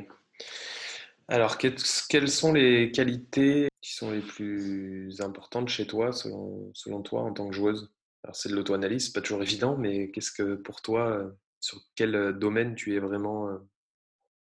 Alors, 1.27 1.57
quelles 1.57 2.29
sont 2.29 2.53
les 2.53 2.91
qualités 2.91 3.69
qui 3.81 3.93
sont 3.93 4.11
les 4.11 4.21
plus 4.21 5.21
importantes 5.21 5.69
chez 5.69 5.85
toi, 5.85 6.11
selon, 6.11 6.71
selon 6.73 7.01
toi, 7.01 7.21
en 7.21 7.33
tant 7.33 7.47
que 7.47 7.55
joueuse? 7.55 7.91
Alors, 8.23 8.35
c'est 8.35 8.49
de 8.49 8.55
l'auto-analyse, 8.55 9.09
pas 9.09 9.21
toujours 9.21 9.43
évident, 9.43 9.77
mais 9.77 10.09
qu'est-ce 10.11 10.31
que 10.31 10.55
pour 10.55 10.81
toi, 10.81 11.31
sur 11.59 11.81
quel 11.95 12.37
domaine 12.37 12.75
tu 12.75 12.95
es 12.95 12.99
vraiment 12.99 13.47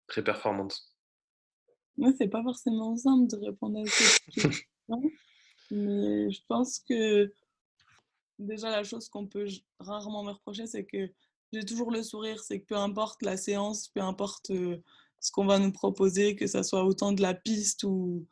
très 0.06 0.22
performante? 0.22 0.94
Moi, 1.96 2.12
c'est 2.16 2.28
pas 2.28 2.42
forcément 2.42 2.96
simple 2.96 3.28
de 3.28 3.44
répondre 3.44 3.80
à 3.80 3.84
cette 3.86 4.20
question, 4.34 5.02
mais 5.72 6.30
je 6.30 6.40
pense 6.46 6.78
que 6.78 7.32
déjà 8.38 8.70
la 8.70 8.84
chose 8.84 9.08
qu'on 9.08 9.26
peut 9.26 9.46
rarement 9.80 10.22
me 10.22 10.30
reprocher, 10.30 10.66
c'est 10.66 10.84
que 10.84 11.10
j'ai 11.52 11.64
toujours 11.64 11.90
le 11.90 12.02
sourire. 12.02 12.42
C'est 12.42 12.60
que 12.60 12.66
peu 12.66 12.76
importe 12.76 13.22
la 13.22 13.36
séance, 13.36 13.88
peu 13.88 14.00
importe 14.00 14.52
ce 15.20 15.30
qu'on 15.32 15.46
va 15.46 15.58
nous 15.58 15.72
proposer, 15.72 16.36
que 16.36 16.46
ça 16.46 16.62
soit 16.62 16.84
autant 16.84 17.12
de 17.12 17.22
la 17.22 17.34
piste 17.34 17.84
ou 17.84 18.26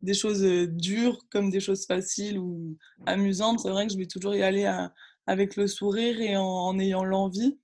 des 0.00 0.14
choses 0.14 0.42
dures 0.42 1.18
comme 1.30 1.50
des 1.50 1.60
choses 1.60 1.86
faciles 1.86 2.38
ou 2.38 2.76
amusantes, 3.06 3.60
c'est 3.60 3.70
vrai 3.70 3.86
que 3.86 3.92
je 3.92 3.98
vais 3.98 4.06
toujours 4.06 4.34
y 4.34 4.42
aller 4.42 4.66
avec 5.26 5.56
le 5.56 5.68
sourire 5.68 6.20
et 6.20 6.36
en 6.36 6.78
ayant 6.78 7.04
l'envie. 7.04 7.58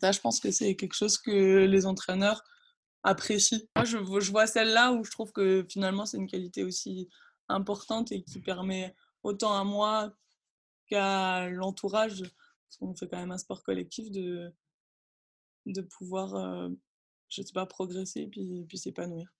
Ça, 0.00 0.12
je 0.12 0.20
pense 0.20 0.40
que 0.40 0.50
c'est 0.50 0.74
quelque 0.76 0.94
chose 0.94 1.18
que 1.18 1.64
les 1.64 1.86
entraîneurs 1.86 2.42
apprécient. 3.02 3.60
Moi, 3.76 3.84
je, 3.84 3.98
je 3.98 4.30
vois 4.30 4.46
celle-là 4.46 4.92
où 4.92 5.04
je 5.04 5.10
trouve 5.10 5.32
que 5.32 5.66
finalement, 5.68 6.06
c'est 6.06 6.16
une 6.16 6.26
qualité 6.26 6.64
aussi 6.64 7.08
importante 7.48 8.12
et 8.12 8.22
qui 8.22 8.40
permet 8.40 8.94
autant 9.22 9.58
à 9.58 9.64
moi 9.64 10.12
qu'à 10.86 11.48
l'entourage, 11.48 12.22
parce 12.68 12.76
qu'on 12.78 12.94
fait 12.94 13.08
quand 13.08 13.18
même 13.18 13.30
un 13.30 13.38
sport 13.38 13.62
collectif, 13.62 14.10
de, 14.10 14.52
de 15.66 15.80
pouvoir, 15.80 16.34
euh, 16.34 16.68
je 17.30 17.42
sais 17.42 17.52
pas, 17.52 17.66
progresser 17.66 18.20
et 18.20 18.26
puis, 18.26 18.64
puis 18.68 18.78
s'épanouir. 18.78 19.32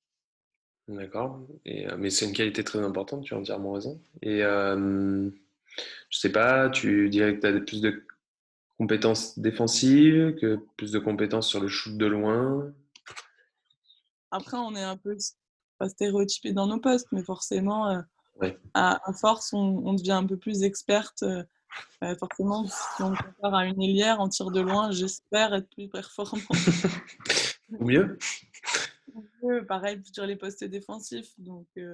D'accord. 0.89 1.47
Et, 1.67 1.87
euh, 1.87 1.97
mais 1.99 2.09
c'est 2.09 2.25
une 2.25 2.33
qualité 2.33 2.65
très 2.65 2.79
importante, 2.79 3.25
tu 3.25 3.35
as 3.35 3.39
entièrement 3.39 3.73
raison. 3.73 4.01
Et 4.23 4.43
euh, 4.43 5.31
je 6.09 6.19
sais 6.19 6.33
pas, 6.33 6.71
tu 6.71 7.11
dirais 7.11 7.37
que 7.37 7.41
tu 7.41 7.47
as 7.47 7.61
plus 7.61 7.83
de 7.83 8.03
compétences 8.79 9.39
défensives, 9.39 10.35
que 10.37 10.59
plus 10.77 10.93
de 10.93 10.99
compétences 10.99 11.49
sur 11.49 11.61
le 11.61 11.69
shoot 11.69 11.97
de 11.99 12.07
loin? 12.07 12.73
Après, 14.31 14.57
on 14.57 14.75
est 14.75 14.83
un 14.83 14.97
peu 14.97 15.17
pas 15.79 15.89
stéréotypé 15.89 16.53
dans 16.53 16.67
nos 16.67 16.81
postes, 16.81 17.09
mais 17.13 17.23
forcément, 17.23 17.91
euh, 17.91 18.51
à, 18.73 19.01
force, 19.21 19.53
on, 19.53 19.93
devient 19.93 20.13
un 20.13 20.27
peu 20.27 20.37
plus 20.37 20.63
experte. 20.63 21.25
Euh, 22.03 22.07
euh, 22.07 22.17
forcément, 22.17 22.67
si 22.67 23.03
on 23.03 23.15
compare 23.15 23.55
à 23.55 23.67
une 23.67 23.83
hélière 23.83 24.21
en 24.21 24.29
tir 24.29 24.51
de 24.51 24.61
loin, 24.61 24.91
j'espère 24.91 25.55
être 25.55 25.69
plus 25.71 25.89
performant. 25.89 26.43
Ou 27.71 27.85
mieux 27.85 28.19
Pareil 29.67 30.01
sur 30.13 30.27
les 30.27 30.37
postes 30.37 30.65
défensifs. 30.65 31.33
Donc, 31.39 31.67
tu 31.75 31.87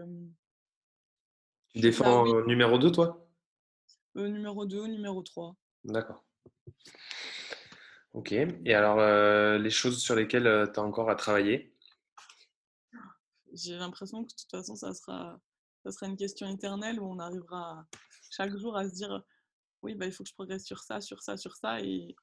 défends 1.81 2.25
numéro 2.47 2.79
2, 2.79 2.93
toi? 2.93 3.27
Numéro 4.15 4.65
2, 4.65 4.87
numéro 4.87 5.23
3. 5.23 5.57
D'accord. 5.85 6.25
Ok. 8.15 8.33
Et 8.33 8.75
alors, 8.75 9.01
euh, 9.01 9.59
les 9.59 9.71
choses 9.71 10.01
sur 10.01 10.15
lesquelles 10.15 10.47
euh, 10.47 10.67
tu 10.73 10.79
as 10.79 10.83
encore 10.83 11.11
à 11.11 11.17
travailler? 11.17 11.75
J'ai 13.53 13.77
l'impression 13.77 14.25
que 14.25 14.31
de 14.31 14.37
toute 14.37 14.51
façon, 14.51 14.77
ça 14.77 14.95
sera, 14.95 15.41
ça 15.85 15.91
sera 15.91 16.07
une 16.07 16.17
question 16.17 16.49
éternelle 16.49 17.01
où 17.01 17.07
on 17.07 17.19
arrivera 17.19 17.87
chaque 18.31 18.57
jour 18.57 18.77
à 18.77 18.89
se 18.89 18.95
dire 18.95 19.23
oui, 19.85 19.95
bah, 19.95 20.07
il 20.07 20.13
faut 20.13 20.25
que 20.25 20.31
je 20.31 20.35
progresse 20.35 20.65
sur 20.65 20.83
ça, 20.83 21.01
sur 21.01 21.23
ça, 21.23 21.37
sur 21.37 21.57
ça, 21.57 21.81
et 21.81 22.17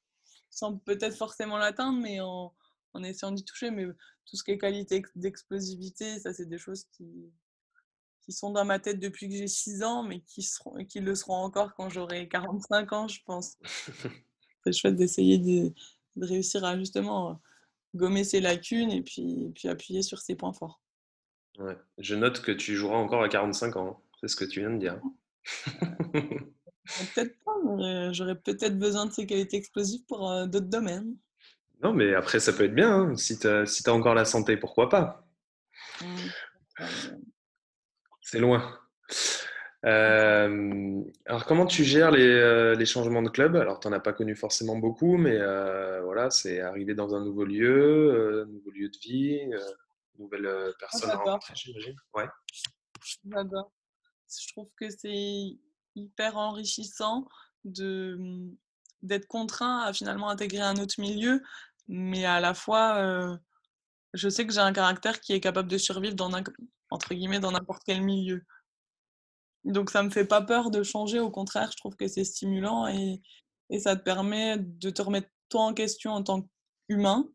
sans 0.50 0.76
peut-être 0.76 1.16
forcément 1.16 1.56
l'atteindre, 1.56 1.98
mais 2.00 2.20
en, 2.20 2.52
en 2.92 3.02
essayant 3.02 3.32
d'y 3.32 3.44
toucher. 3.44 3.70
Mais 3.70 3.86
tout 3.86 4.36
ce 4.36 4.44
qui 4.44 4.50
est 4.50 4.58
qualité 4.58 5.02
d'explosivité, 5.14 6.18
ça, 6.20 6.34
c'est 6.34 6.46
des 6.46 6.58
choses 6.58 6.84
qui, 6.92 7.32
qui 8.22 8.32
sont 8.32 8.50
dans 8.50 8.64
ma 8.64 8.78
tête 8.78 9.00
depuis 9.00 9.28
que 9.28 9.34
j'ai 9.34 9.48
6 9.48 9.82
ans, 9.82 10.02
mais 10.02 10.20
qui, 10.20 10.42
seront, 10.42 10.84
qui 10.84 11.00
le 11.00 11.14
seront 11.14 11.36
encore 11.36 11.74
quand 11.74 11.88
j'aurai 11.88 12.28
45 12.28 12.92
ans, 12.92 13.08
je 13.08 13.20
pense. 13.24 13.56
c'est 14.64 14.72
chouette 14.72 14.96
d'essayer 14.96 15.38
de, 15.38 15.72
réussir 16.16 16.64
à 16.64 16.76
justement 16.76 17.40
gommer 17.94 18.24
ses 18.24 18.40
lacunes 18.40 18.90
et 18.90 19.02
puis, 19.02 19.50
puis 19.54 19.68
appuyer 19.68 20.02
sur 20.02 20.18
ses 20.18 20.34
points 20.34 20.52
forts. 20.52 20.82
Ouais. 21.58 21.76
Je 21.98 22.14
note 22.14 22.42
que 22.42 22.52
tu 22.52 22.76
joueras 22.76 22.96
encore 22.96 23.22
à 23.22 23.28
45 23.28 23.76
ans. 23.76 23.88
Hein. 23.88 23.96
C'est 24.20 24.28
ce 24.28 24.36
que 24.36 24.44
tu 24.44 24.60
viens 24.60 24.70
de 24.70 24.78
dire. 24.78 25.00
peut-être 26.84 27.36
pas, 27.44 27.54
mais 27.76 28.12
j'aurais 28.12 28.34
peut-être 28.34 28.78
besoin 28.78 29.06
de 29.06 29.12
ces 29.12 29.26
qualités 29.26 29.56
explosives 29.56 30.04
pour 30.06 30.30
euh, 30.30 30.46
d'autres 30.46 30.66
domaines. 30.66 31.16
Non, 31.82 31.92
mais 31.92 32.14
après, 32.14 32.40
ça 32.40 32.52
peut 32.52 32.64
être 32.64 32.74
bien. 32.74 32.92
Hein. 32.92 33.16
Si 33.16 33.38
tu 33.38 33.46
as, 33.46 33.66
si 33.66 33.88
as, 33.88 33.92
encore 33.92 34.14
la 34.14 34.24
santé, 34.24 34.56
pourquoi 34.56 34.88
pas? 34.88 35.26
Mmh. 36.00 36.86
C'est 38.20 38.38
loin. 38.38 38.78
Euh, 39.84 41.02
alors, 41.26 41.44
comment 41.44 41.66
tu 41.66 41.82
gères 41.82 42.12
les, 42.12 42.24
euh, 42.24 42.74
les 42.76 42.86
changements 42.86 43.22
de 43.22 43.28
club? 43.28 43.56
Alors, 43.56 43.80
tu 43.80 43.88
n'en 43.88 43.94
as 43.94 44.00
pas 44.00 44.12
connu 44.12 44.36
forcément 44.36 44.76
beaucoup, 44.76 45.16
mais 45.16 45.36
voilà, 46.02 46.30
c'est 46.30 46.60
arriver 46.60 46.94
dans 46.94 47.14
un 47.16 47.24
nouveau 47.24 47.44
lieu, 47.44 48.44
un 48.44 48.52
nouveau 48.52 48.70
lieu 48.70 48.88
de 48.88 48.98
vie, 48.98 49.40
nouvelle 50.18 50.72
personne 50.78 51.10
à 51.10 51.16
rencontrer, 51.16 51.54
j'imagine. 51.56 51.96
Ouais. 52.14 52.28
J'adore. 53.28 53.72
Je 54.28 54.52
trouve 54.52 54.68
que 54.76 54.88
c'est 54.88 55.58
hyper 55.94 56.36
enrichissant 56.36 57.26
de 57.64 58.16
mmh, 58.18 58.56
d'être 59.02 59.26
contraint 59.26 59.80
à 59.80 59.92
finalement 59.92 60.28
intégrer 60.28 60.60
un 60.60 60.76
autre 60.76 60.94
milieu, 60.98 61.42
mais 61.88 62.24
à 62.24 62.38
la 62.38 62.54
fois, 62.54 63.36
je 64.14 64.28
sais 64.28 64.46
que 64.46 64.52
j'ai 64.52 64.60
un 64.60 64.72
caractère 64.72 65.20
qui 65.20 65.32
est 65.32 65.40
capable 65.40 65.68
de 65.68 65.78
survivre 65.78 66.14
dans 66.14 66.30
entre 66.90 67.14
guillemets 67.14 67.40
dans 67.40 67.52
n'importe 67.52 67.82
quel 67.84 68.02
milieu. 68.02 68.44
Donc 69.64 69.90
ça 69.90 70.02
me 70.02 70.10
fait 70.10 70.24
pas 70.24 70.42
peur 70.42 70.70
de 70.70 70.82
changer, 70.82 71.20
au 71.20 71.30
contraire, 71.30 71.70
je 71.72 71.76
trouve 71.76 71.96
que 71.96 72.08
c'est 72.08 72.24
stimulant 72.24 72.86
et, 72.88 73.22
et, 73.70 73.78
ça 73.78 73.96
te 73.96 74.02
permet 74.02 74.58
de 74.58 74.90
te 74.90 75.02
remettre 75.02 75.28
toi 75.48 75.62
en 75.62 75.74
question 75.74 76.12
en 76.12 76.22
tant 76.22 76.46
qu'humain, 76.88 77.28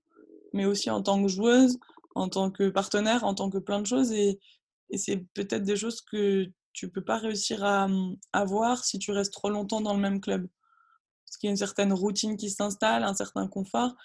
mais 0.53 0.65
aussi 0.65 0.89
en 0.89 1.01
tant 1.01 1.21
que 1.21 1.29
joueuse, 1.29 1.79
en 2.15 2.27
tant 2.29 2.51
que 2.51 2.69
partenaire, 2.69 3.23
en 3.23 3.33
tant 3.33 3.49
que 3.49 3.57
plein 3.57 3.81
de 3.81 3.87
choses. 3.87 4.11
Et, 4.11 4.39
et 4.89 4.97
c'est 4.97 5.17
peut-être 5.33 5.63
des 5.63 5.77
choses 5.77 6.01
que 6.01 6.47
tu 6.77 6.91
peux 6.91 7.03
pas 7.03 7.17
réussir 7.17 7.63
à 7.63 7.87
avoir 8.33 8.85
si 8.85 8.99
tu 8.99 9.09
restes 9.09 9.33
trop 9.33 9.49
longtemps 9.49 9.81
dans 9.81 9.95
le 9.95 9.99
même 9.99 10.21
club. 10.21 10.47
Parce 11.25 11.37
qu'il 11.37 11.47
y 11.47 11.49
a 11.49 11.51
une 11.51 11.57
certaine 11.57 11.91
routine 11.91 12.37
qui 12.37 12.51
s'installe, 12.51 13.03
un 13.03 13.15
certain 13.15 13.47
confort. 13.47 13.95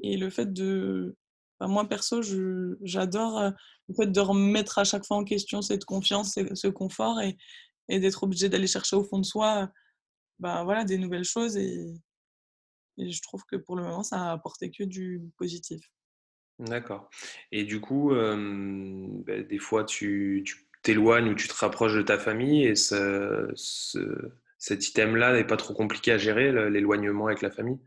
Et 0.00 0.16
le 0.16 0.30
fait 0.30 0.52
de... 0.52 1.16
moi, 1.60 1.88
perso, 1.88 2.20
j'adore 2.82 3.38
euh, 3.40 3.50
le 3.88 3.94
fait 3.96 4.06
de 4.06 4.20
remettre 4.20 4.78
à 4.78 4.84
chaque 4.84 5.04
fois 5.04 5.16
en 5.16 5.24
question 5.24 5.60
cette 5.60 5.84
confiance, 5.84 6.38
ce 6.54 6.68
confort 6.68 7.20
et, 7.20 7.36
et 7.88 7.98
d'être 7.98 8.22
obligé 8.22 8.48
d'aller 8.48 8.68
chercher 8.68 8.94
au 8.94 9.02
fond 9.02 9.18
de 9.18 9.26
soi 9.26 9.72
bah, 10.38 10.62
voilà, 10.62 10.84
des 10.84 10.98
nouvelles 10.98 11.24
choses. 11.24 11.56
Et, 11.56 11.94
je 12.96 13.20
trouve 13.22 13.42
que 13.50 13.56
pour 13.56 13.74
le 13.74 13.82
moment, 13.82 14.04
ça 14.04 14.30
a 14.30 14.32
apporté 14.32 14.70
que 14.70 14.84
du 14.84 15.20
positif. 15.36 15.82
D'accord. 16.60 17.10
Et 17.50 17.64
du 17.64 17.80
coup, 17.80 18.10
beh, 18.10 19.42
des 19.42 19.58
fois 19.58 19.82
tu 19.82 20.44
tu 20.46 20.68
t'éloignes 20.84 21.30
ou 21.30 21.34
tu 21.34 21.48
te 21.48 21.54
rapproches 21.54 21.94
de 21.94 22.02
ta 22.02 22.18
famille 22.18 22.64
et 22.64 22.76
ce 22.76 23.50
ce 23.56 24.32
cet 24.58 24.88
item-là 24.88 25.34
n'est 25.34 25.46
pas 25.46 25.56
trop 25.56 25.74
compliqué 25.74 26.12
à 26.12 26.18
gérer, 26.18 26.70
l'éloignement 26.70 27.26
avec 27.26 27.42
la 27.42 27.50
famille? 27.50 27.78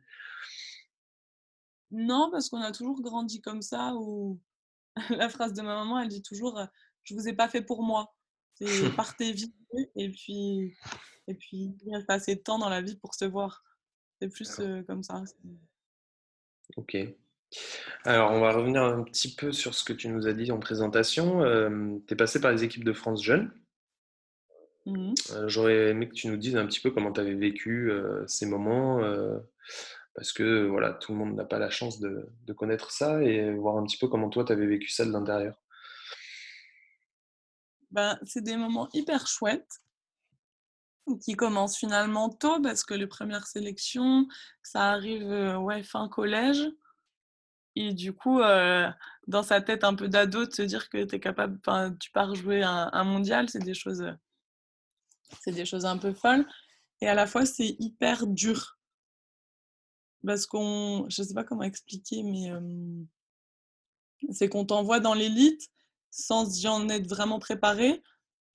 Non, 1.92 2.30
parce 2.32 2.50
qu'on 2.50 2.62
a 2.62 2.72
toujours 2.72 3.02
grandi 3.02 3.42
comme 3.42 3.62
ça 3.62 3.94
où 3.96 4.40
la 5.10 5.30
phrase 5.30 5.54
de 5.54 5.62
ma 5.62 5.76
maman, 5.76 6.00
elle 6.00 6.10
dit 6.10 6.22
toujours, 6.22 6.60
heu: 6.60 6.68
«Je 7.04 7.16
vous 7.16 7.28
ai 7.28 7.34
pas 7.34 7.48
fait 7.48 7.62
pour 7.62 7.84
moi». 7.84 8.14
C'est 8.56 8.66
partez 8.98 9.32
vite 9.32 9.56
et 9.96 10.10
puis 10.12 10.76
et 11.28 11.34
puis 11.34 11.76
reste 11.92 12.10
assez 12.10 12.36
de 12.36 12.42
temps 12.42 12.58
dans 12.58 12.70
la 12.70 12.82
vie 12.82 12.96
pour 12.96 13.14
se 13.14 13.26
voir. 13.26 13.64
C'est 14.22 14.30
plus, 14.30 14.50
D'accord. 14.50 14.66
heu, 14.66 14.84
comme 14.84 15.04
ça. 15.04 15.24
OK. 16.76 16.98
Alors, 18.06 18.32
on 18.32 18.40
va 18.40 18.52
revenir 18.54 18.82
un 18.84 19.04
petit 19.04 19.36
peu 19.36 19.52
sur 19.52 19.74
ce 19.76 19.84
que 19.84 19.94
tu 19.94 20.08
nous 20.10 20.28
as 20.28 20.34
dit 20.34 20.52
en 20.52 20.60
présentation. 20.60 21.46
Hem, 21.46 22.02
tu 22.08 22.14
es 22.14 22.18
passé 22.18 22.42
par 22.42 22.52
les 22.52 22.64
équipes 22.64 22.84
de 22.84 22.94
France 22.94 23.24
jeunes. 23.24 23.52
mmh 24.86 24.98
mh. 25.12 25.18
Heu, 25.32 25.48
j'aurais 25.48 25.90
aimé 25.90 26.08
que 26.10 26.14
tu 26.14 26.28
nous 26.28 26.38
dises 26.38 26.56
un 26.56 26.66
petit 26.66 26.80
peu 26.80 26.92
comment 26.92 27.12
tu 27.12 27.20
avais 27.22 27.34
vécu, 27.36 27.90
heu, 27.92 28.24
ces 28.28 28.46
moments, 28.46 29.02
heu, 29.04 29.42
parce 30.16 30.34
que, 30.34 30.68
voilà, 30.68 30.94
tout 30.94 31.12
le 31.14 31.18
monde 31.20 31.36
n'a 31.36 31.46
pas 31.46 31.60
la 31.60 31.70
chance 31.70 32.00
de 32.00 32.30
de 32.46 32.54
connaître 32.54 32.92
ça 32.92 33.24
et 33.24 33.54
voir 33.56 33.78
un 33.78 33.86
petit 33.86 33.98
peu 33.98 34.08
comment 34.08 34.30
toi 34.30 34.46
tu 34.46 34.54
avais 34.54 34.68
vécu 34.68 34.90
ça 34.90 35.06
de 35.06 35.12
l'intérieur. 35.12 35.60
Ben, 37.92 38.18
c'est 38.26 38.42
des 38.46 38.56
moments 38.56 38.88
hyper 38.94 39.28
chouettes 39.28 39.82
qui 41.22 41.36
commencent 41.36 41.78
finalement 41.78 42.30
tôt 42.30 42.62
parce 42.62 42.84
que 42.84 42.94
les 42.94 43.08
premières 43.08 43.48
sélections, 43.48 44.28
ça 44.64 44.92
arrive, 44.92 45.58
ouais, 45.60 45.84
fin 45.84 46.08
collège 46.10 46.66
et 47.80 47.94
du 47.94 48.14
coup, 48.14 48.40
heu, 48.42 48.88
dans 49.28 49.44
sa 49.44 49.62
tête 49.62 49.84
un 49.84 49.94
peu 49.96 50.08
d'ado, 50.08 50.46
de 50.46 50.54
se 50.54 50.62
dire 50.62 50.90
que 50.90 51.04
tu 51.04 51.16
es 51.16 51.20
capable 51.20 51.60
tu 52.00 52.12
pars 52.12 52.36
jouer 52.36 52.64
un 52.64 52.90
un 52.94 53.04
mondial, 53.04 53.50
c'est 53.50 53.64
des 53.64 53.74
choses, 53.74 54.02
heu, 54.02 54.16
c'est 55.42 55.52
des 55.52 55.66
choses 55.66 55.86
un 55.86 55.98
peu 55.98 56.14
folles 56.14 56.46
et 57.02 57.08
à 57.08 57.14
la 57.14 57.28
fois, 57.28 57.46
c'est 57.46 57.76
hyper 57.80 58.28
dur 58.28 58.78
parce 60.26 60.46
qu'on 60.46 61.06
je 61.10 61.22
sais 61.24 61.34
pas 61.34 61.44
comment 61.44 61.64
expliquer 61.64 62.24
mais, 62.24 62.52
c'est 64.32 64.50
qu'on 64.50 64.66
t'envoie 64.66 65.00
dans 65.00 65.14
l'élite 65.14 65.70
sans 66.10 66.64
y 66.64 66.68
en 66.68 66.90
être 66.90 67.08
vraiment 67.08 67.40
préparé 67.40 68.02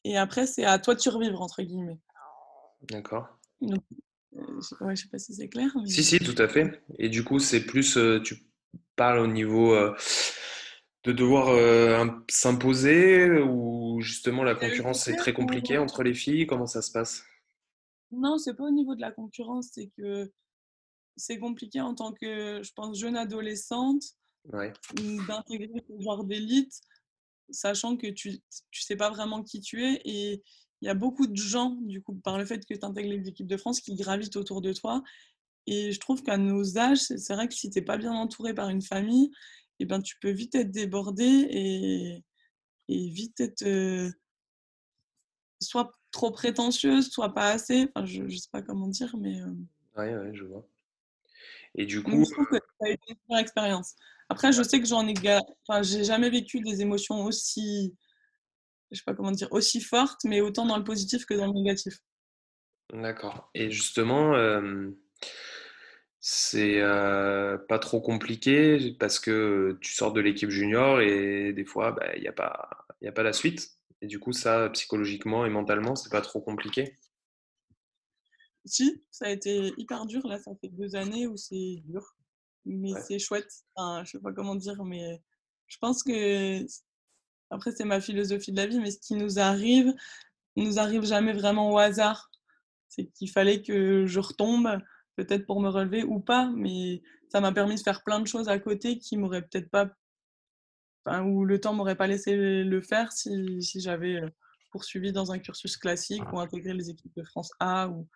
et 0.05 0.19
après 0.19 0.47
c'est 0.47 0.65
«à 0.65 0.79
toi 0.79 0.95
de 0.95 1.01
survivre» 1.01 1.41
entre 1.41 1.63
guillemets. 1.63 2.01
D'accord. 2.91 3.39
Donc, 3.61 3.83
je 4.33 4.85
ouais, 4.85 4.97
je 4.97 5.03
sais 5.03 5.09
pas 5.09 5.19
si 5.19 5.35
c'est 5.35 5.49
clair 5.49 5.71
Si, 5.87 5.99
mais 5.99 6.03
si, 6.03 6.19
tout 6.19 6.35
à 6.43 6.49
fait 6.49 6.83
et 6.99 7.09
du 7.09 7.23
coup, 7.23 7.39
c'est 7.39 7.65
plus, 7.65 7.97
tu 8.25 8.52
parles 8.97 9.19
au 9.21 9.27
niveau, 9.27 9.75
heu, 9.75 9.95
de 11.05 11.13
devoir, 11.13 11.49
imp 12.01 12.31
s'imposer 12.31 13.31
ou 13.41 14.01
justement 14.01 14.45
la 14.45 14.55
concurrence 14.55 15.09
est 15.09 15.17
très 15.17 15.33
compliquée 15.33 15.79
entre 15.79 16.03
les 16.03 16.15
filles? 16.15 16.47
Comment 16.47 16.67
ça 16.67 16.83
se 16.83 16.93
passe? 16.93 17.25
non, 18.11 18.39
c'est 18.39 18.55
pas 18.55 18.65
au 18.65 18.71
niveau 18.71 18.95
de 18.95 19.01
la 19.01 19.11
concurrence, 19.11 19.71
c'est 19.73 19.89
que 19.97 20.31
c'est 21.17 21.39
compliqué 21.39 21.81
en 21.81 21.95
tant 21.95 22.13
que, 22.13 22.63
je 22.63 22.73
pense, 22.75 22.99
jeune 22.99 23.17
adolescente, 23.17 24.05
Ouais, 24.53 24.73
d'intégrer 24.95 25.71
ce 25.89 26.03
genre 26.03 26.25
d'élite, 26.25 26.81
sachant 27.51 27.97
que 27.97 28.09
tu 28.09 28.41
tu 28.71 28.83
sais 28.83 28.97
pas 28.97 29.11
vraiment 29.11 29.43
qui 29.43 29.61
tu 29.61 29.85
es 29.85 30.01
et 30.05 30.43
il 30.83 30.87
y 30.87 30.89
a 30.89 30.95
beaucoup 30.95 31.27
de 31.27 31.37
gens, 31.37 31.71
du 31.83 32.03
coup, 32.03 32.15
par 32.17 32.39
le 32.39 32.45
fait 32.47 32.65
que 32.67 32.75
tu 32.75 32.85
intègres 32.85 33.11
les 33.11 33.29
équipes 33.29 33.47
de 33.49 33.57
France 33.57 33.81
qui 33.81 33.95
gravitent 33.97 34.37
autour 34.37 34.63
de 34.63 34.73
toi 34.73 35.03
et 35.67 35.93
je 35.93 36.01
trouve 36.01 36.23
qu'à 36.23 36.37
nos 36.37 36.79
âges, 36.79 36.99
c'est 37.01 37.35
vrai 37.35 37.49
que 37.49 37.55
si 37.55 37.71
tu 37.71 37.79
es 37.79 37.83
pas 37.83 37.97
bien 37.99 38.13
entouré 38.13 38.55
par 38.55 38.69
une 38.69 38.83
famille 38.83 39.31
et 39.79 39.85
ben, 39.87 40.01
tu 40.03 40.17
peux 40.21 40.31
vite 40.31 40.55
être 40.55 40.71
débordé 40.71 41.25
et 41.51 42.25
et 42.89 43.09
vite 43.11 43.41
être, 43.41 43.63
heu, 43.63 44.13
soit 45.61 45.93
trop 46.11 46.31
prétentieuse, 46.31 47.11
soit 47.11 47.33
pas 47.35 47.51
assez, 47.51 47.89
enfin 47.95 48.05
je 48.07 48.29
je 48.29 48.37
sais 48.37 48.49
pas 48.53 48.63
comment 48.63 48.89
dire 48.89 49.17
mais, 49.19 49.37
hem 49.39 49.67
ouais, 49.97 50.15
ouais, 50.17 50.35
je 50.35 50.45
vois 50.45 50.67
et 51.75 51.87
du 51.87 52.03
Donc 52.03 52.13
coup, 52.15 52.25
je 52.25 52.33
trouve 52.33 52.47
que 52.47 52.57
ça 52.81 52.87
a 52.87 52.91
été 52.91 53.03
une 53.09 53.17
super 53.17 53.39
expérience. 53.39 53.95
Après, 54.29 54.53
je 54.53 54.63
sais 54.63 54.81
que 54.81 54.87
j'en 54.87 55.07
ai 55.07 55.15
enfin, 55.69 55.83
j'ai 55.83 56.05
jamais 56.05 56.31
vécu 56.31 56.61
des 56.61 56.81
émotions 56.83 57.25
aussi, 57.25 57.95
je 58.91 58.99
sais 58.99 59.05
pas 59.05 59.15
comment 59.15 59.31
dire, 59.31 59.49
aussi 59.53 59.81
fortes, 59.81 60.21
mais 60.25 60.41
autant 60.41 60.67
dans 60.67 60.77
le 60.77 60.85
positif 60.85 61.25
que 61.25 61.35
dans 61.35 61.47
le 61.47 61.53
négatif. 61.53 61.99
d'accord 62.93 63.51
et 63.55 63.71
justement, 63.71 64.35
c'est, 66.25 66.81
heu, 66.81 67.65
pas 67.69 67.79
trop 67.81 68.01
compliqué 68.01 68.95
parce 69.01 69.19
que 69.19 69.77
tu 69.81 69.93
sors 69.93 70.13
de 70.13 70.21
l'équipe 70.21 70.51
junior 70.51 71.01
et 71.01 71.53
des 71.53 71.65
fois, 71.65 71.93
bah, 71.93 72.17
il 72.17 72.23
y 72.23 72.29
a 72.29 72.33
pas 72.33 72.87
y 73.03 73.09
a 73.09 73.13
pas 73.13 73.25
la 73.25 73.33
suite 73.33 73.79
et 74.01 74.07
du 74.07 74.21
coup 74.21 74.33
ça, 74.33 74.71
psychologiquement 74.71 75.45
et 75.47 75.51
mentalement, 75.51 75.97
c'est 75.97 76.11
pas 76.13 76.21
trop 76.23 76.41
compliqué? 76.41 76.97
Si, 78.65 79.03
ça 79.11 79.27
a 79.27 79.31
été 79.31 79.73
hyper 79.77 80.07
dur, 80.07 80.27
là, 80.27 80.39
ça 80.39 80.53
fait 80.61 80.69
2 80.69 80.95
années 80.95 81.27
où 81.27 81.37
c'est 81.37 81.83
dur, 81.85 82.17
mais 82.65 82.95
Ouais, 82.95 83.03
c'est 83.09 83.19
chouette. 83.19 83.51
Enfin, 83.75 84.05
je 84.05 84.13
sais 84.13 84.21
pas 84.21 84.33
comment 84.33 84.55
dire, 84.55 84.85
mais 84.85 85.21
je 85.67 85.79
pense 85.79 86.03
que 86.05 86.65
après 87.51 87.73
c'est 87.73 87.85
ma 87.85 88.01
philosophie 88.01 88.53
de 88.53 88.57
la 88.59 88.67
vie, 88.67 88.81
mais 88.81 88.91
ce 88.93 89.01
qui 89.01 89.15
nous 89.17 89.39
arrive, 89.41 89.95
nous 90.57 90.79
arrive 90.81 91.05
jamais 91.05 91.33
vraiment 91.35 91.73
au 91.73 91.79
hasard. 91.79 92.31
C'est 92.89 93.07
qu'il 93.09 93.31
fallait 93.31 93.63
que 93.63 94.07
je 94.07 94.21
retombe, 94.21 94.79
peut-être 95.17 95.47
pour 95.47 95.61
me 95.61 95.69
relever 95.69 96.05
ou 96.05 96.21
pas, 96.21 96.51
mais 96.55 97.03
ça 97.29 97.41
m'a 97.41 97.53
permis 97.53 97.77
de 97.77 97.81
faire 97.81 98.03
plein 98.03 98.21
de 98.21 98.27
choses 98.27 98.49
à 98.49 98.59
côté 98.59 98.99
qui 98.99 99.17
m'auraient 99.17 99.43
peut-être 99.43 99.71
pas 99.71 99.91
enfin, 101.05 101.25
où 101.25 101.45
le 101.45 101.61
temps 101.61 101.75
m'aurait 101.75 101.97
pas 101.97 102.07
laissé 102.07 102.37
le 102.65 102.83
faire 102.83 103.13
si 103.13 103.63
si 103.63 103.81
j'avais, 103.81 104.21
heu, 104.23 104.31
poursuivi 104.71 105.13
dans 105.13 105.33
un 105.33 105.39
cursus 105.39 105.77
classique 105.77 106.25
ou 106.33 106.41
intégré 106.41 106.75
les 106.75 106.91
équipes 106.91 107.15
de 107.17 107.25
France 107.25 107.51
A 107.61 107.89
ou 107.89 108.09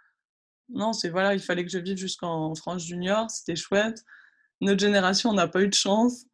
non, 0.69 0.93
c'est 0.93 1.11
voilà, 1.11 1.35
il 1.35 1.41
fallait 1.41 1.65
que 1.65 1.71
je 1.71 1.79
vive 1.79 1.97
jusqu'en 1.97 2.55
France 2.57 2.85
junior, 2.85 3.31
c'était 3.31 3.57
chouette. 3.57 4.05
Notre 4.61 4.81
génération, 4.81 5.31
on 5.31 5.35
n'a 5.35 5.49
pas 5.49 5.63
eu 5.63 5.69
de 5.69 5.75
chance. 5.75 6.27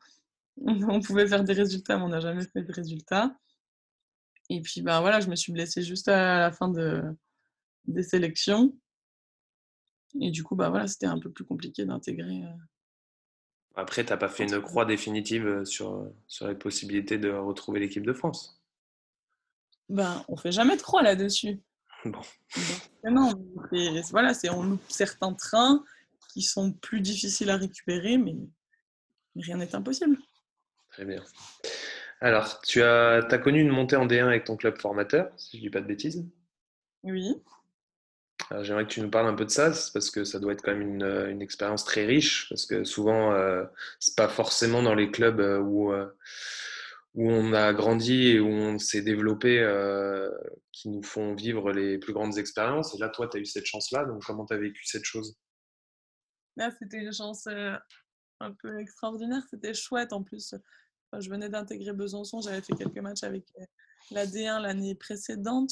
On 0.66 1.00
pouvait 1.00 1.26
faire 1.26 1.44
des 1.44 1.54
résultats, 1.54 1.96
mais 1.96 2.04
on 2.04 2.08
n'a 2.08 2.20
jamais 2.20 2.44
fait 2.44 2.62
de 2.62 2.72
résultats 2.72 3.34
et 4.52 4.60
puis, 4.60 4.82
bah, 4.82 5.00
voilà, 5.00 5.20
je 5.20 5.28
me 5.28 5.36
suis 5.36 5.52
blessée 5.52 5.82
juste 5.82 6.08
à 6.08 6.38
la 6.40 6.52
fin 6.52 6.68
de 6.68 7.02
des 7.86 8.02
sélections 8.02 8.76
et 10.20 10.30
du 10.30 10.42
coup, 10.44 10.56
bah, 10.56 10.70
voilà, 10.70 10.86
c'était 10.86 11.06
un 11.06 11.18
peu 11.18 11.30
plus 11.30 11.44
compliqué 11.44 11.84
d'intégrer, 11.84 12.42
heu, 12.44 12.48
après 13.74 14.02
tu 14.02 14.14
as 14.14 14.16
pas 14.16 14.30
fait 14.30 14.44
une 14.44 14.62
croix 14.62 14.86
définitive, 14.86 15.46
heu, 15.46 15.64
sur, 15.66 16.10
sur 16.26 16.48
les 16.48 16.54
possibilités 16.54 17.18
de 17.18 17.28
retrouver 17.28 17.80
l'équipe 17.80 18.06
de 18.06 18.14
France? 18.14 18.62
ben, 19.88 20.24
on 20.28 20.36
fait 20.36 20.50
jamais 20.52 20.76
de 20.76 20.82
croix 20.82 21.02
là-dessus. 21.02 21.60
Bon, 22.04 22.20
non, 23.10 23.30
voilà, 24.10 24.34
c'est 24.34 24.50
on 24.50 24.62
loupe 24.62 24.82
certains 24.90 25.32
trains 25.34 25.82
qui 26.32 26.42
sont 26.42 26.72
plus 26.72 27.00
difficiles 27.00 27.50
à 27.50 27.56
récupérer, 27.56 28.18
mais 28.18 28.34
mais 29.34 29.42
rien 29.42 29.58
n'est 29.58 29.74
impossible. 29.74 30.18
très 30.90 31.04
bien. 31.04 31.22
Alors, 32.20 32.60
tu 32.62 32.82
as 32.82 33.16
as 33.18 33.38
connu 33.38 33.60
une 33.60 33.70
montée 33.70 33.96
en 33.96 34.06
D1 34.06 34.28
avec 34.28 34.44
ton 34.44 34.56
club 34.56 34.78
formateur, 34.80 35.32
si 35.36 35.58
je 35.58 35.62
dis 35.62 35.70
pas 35.70 35.80
de 35.82 35.86
bêtises? 35.86 36.24
Oui. 37.04 37.42
J'aimerais 38.60 38.84
que 38.84 38.90
tu 38.90 39.00
nous 39.00 39.10
parles 39.10 39.26
un 39.28 39.34
peu 39.34 39.44
de 39.44 39.50
ça, 39.50 39.70
parce 39.94 40.10
que 40.10 40.24
ça 40.24 40.38
doit 40.38 40.52
être 40.52 40.62
quand 40.62 40.72
même 40.72 40.82
une, 40.82 41.02
heu, 41.02 41.30
une 41.30 41.42
expérience 41.42 41.84
très 41.84 42.04
riche, 42.04 42.48
parce 42.48 42.66
que 42.66 42.84
souvent, 42.84 43.32
heu, 43.32 43.66
c'est 44.00 44.16
pas 44.16 44.28
forcément 44.28 44.82
dans 44.82 44.94
les 44.94 45.10
clubs, 45.10 45.40
heu, 45.40 45.60
où, 45.60 45.92
heu, 45.92 46.14
où 47.14 47.30
on 47.30 47.52
a 47.52 47.72
grandi 47.72 48.28
et 48.28 48.40
où 48.40 48.48
on 48.48 48.78
s'est 48.78 49.02
développé, 49.02 49.58
qui 50.72 50.88
nous 50.88 51.02
font 51.02 51.34
vivre 51.34 51.72
les 51.72 51.98
plus 51.98 52.12
grandes 52.12 52.38
expériences. 52.38 52.94
Et 52.94 52.98
là, 52.98 53.08
toi, 53.08 53.28
tu 53.28 53.36
as 53.36 53.40
eu 53.40 53.44
cette 53.46 53.66
chance-là, 53.66 54.04
donc 54.04 54.22
comment 54.24 54.46
tu 54.46 54.54
as 54.54 54.58
vécu 54.58 54.84
cette 54.86 55.04
chose? 55.04 55.36
Là, 56.56 56.70
c'était 56.78 56.98
une 56.98 57.12
chance, 57.12 57.46
un 58.40 58.52
peu 58.60 58.80
extraordinaire, 58.80 59.42
c'était 59.50 59.74
chouette 59.74 60.12
en 60.12 60.22
plus, 60.22 60.54
je 61.18 61.30
venais 61.30 61.48
d'intégrer 61.48 61.92
Besançon, 61.92 62.40
j'avais 62.40 62.62
fait 62.62 62.74
quelques 62.74 62.98
matchs 62.98 63.22
avec, 63.22 63.44
la 64.10 64.26
D1 64.26 64.60
l'année 64.60 64.94
précédente, 64.94 65.70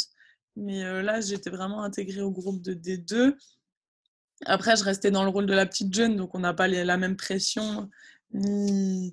mais 0.56 0.82
heu, 0.84 1.00
là, 1.02 1.20
j'étais 1.20 1.50
vraiment 1.50 1.82
intégrée 1.82 2.20
au 2.22 2.30
groupe 2.30 2.62
de 2.62 2.74
D2. 2.74 3.36
Après, 4.46 4.76
je 4.76 4.84
restais 4.84 5.10
dans 5.10 5.24
le 5.24 5.30
rôle 5.30 5.46
de 5.46 5.54
la 5.54 5.66
petite 5.66 5.92
jeune, 5.94 6.16
donc 6.16 6.34
on 6.34 6.40
n'a 6.40 6.54
pas 6.54 6.66
les 6.66 6.84
la 6.84 6.96
même 6.96 7.16
pression, 7.16 7.90
ni 8.32 9.12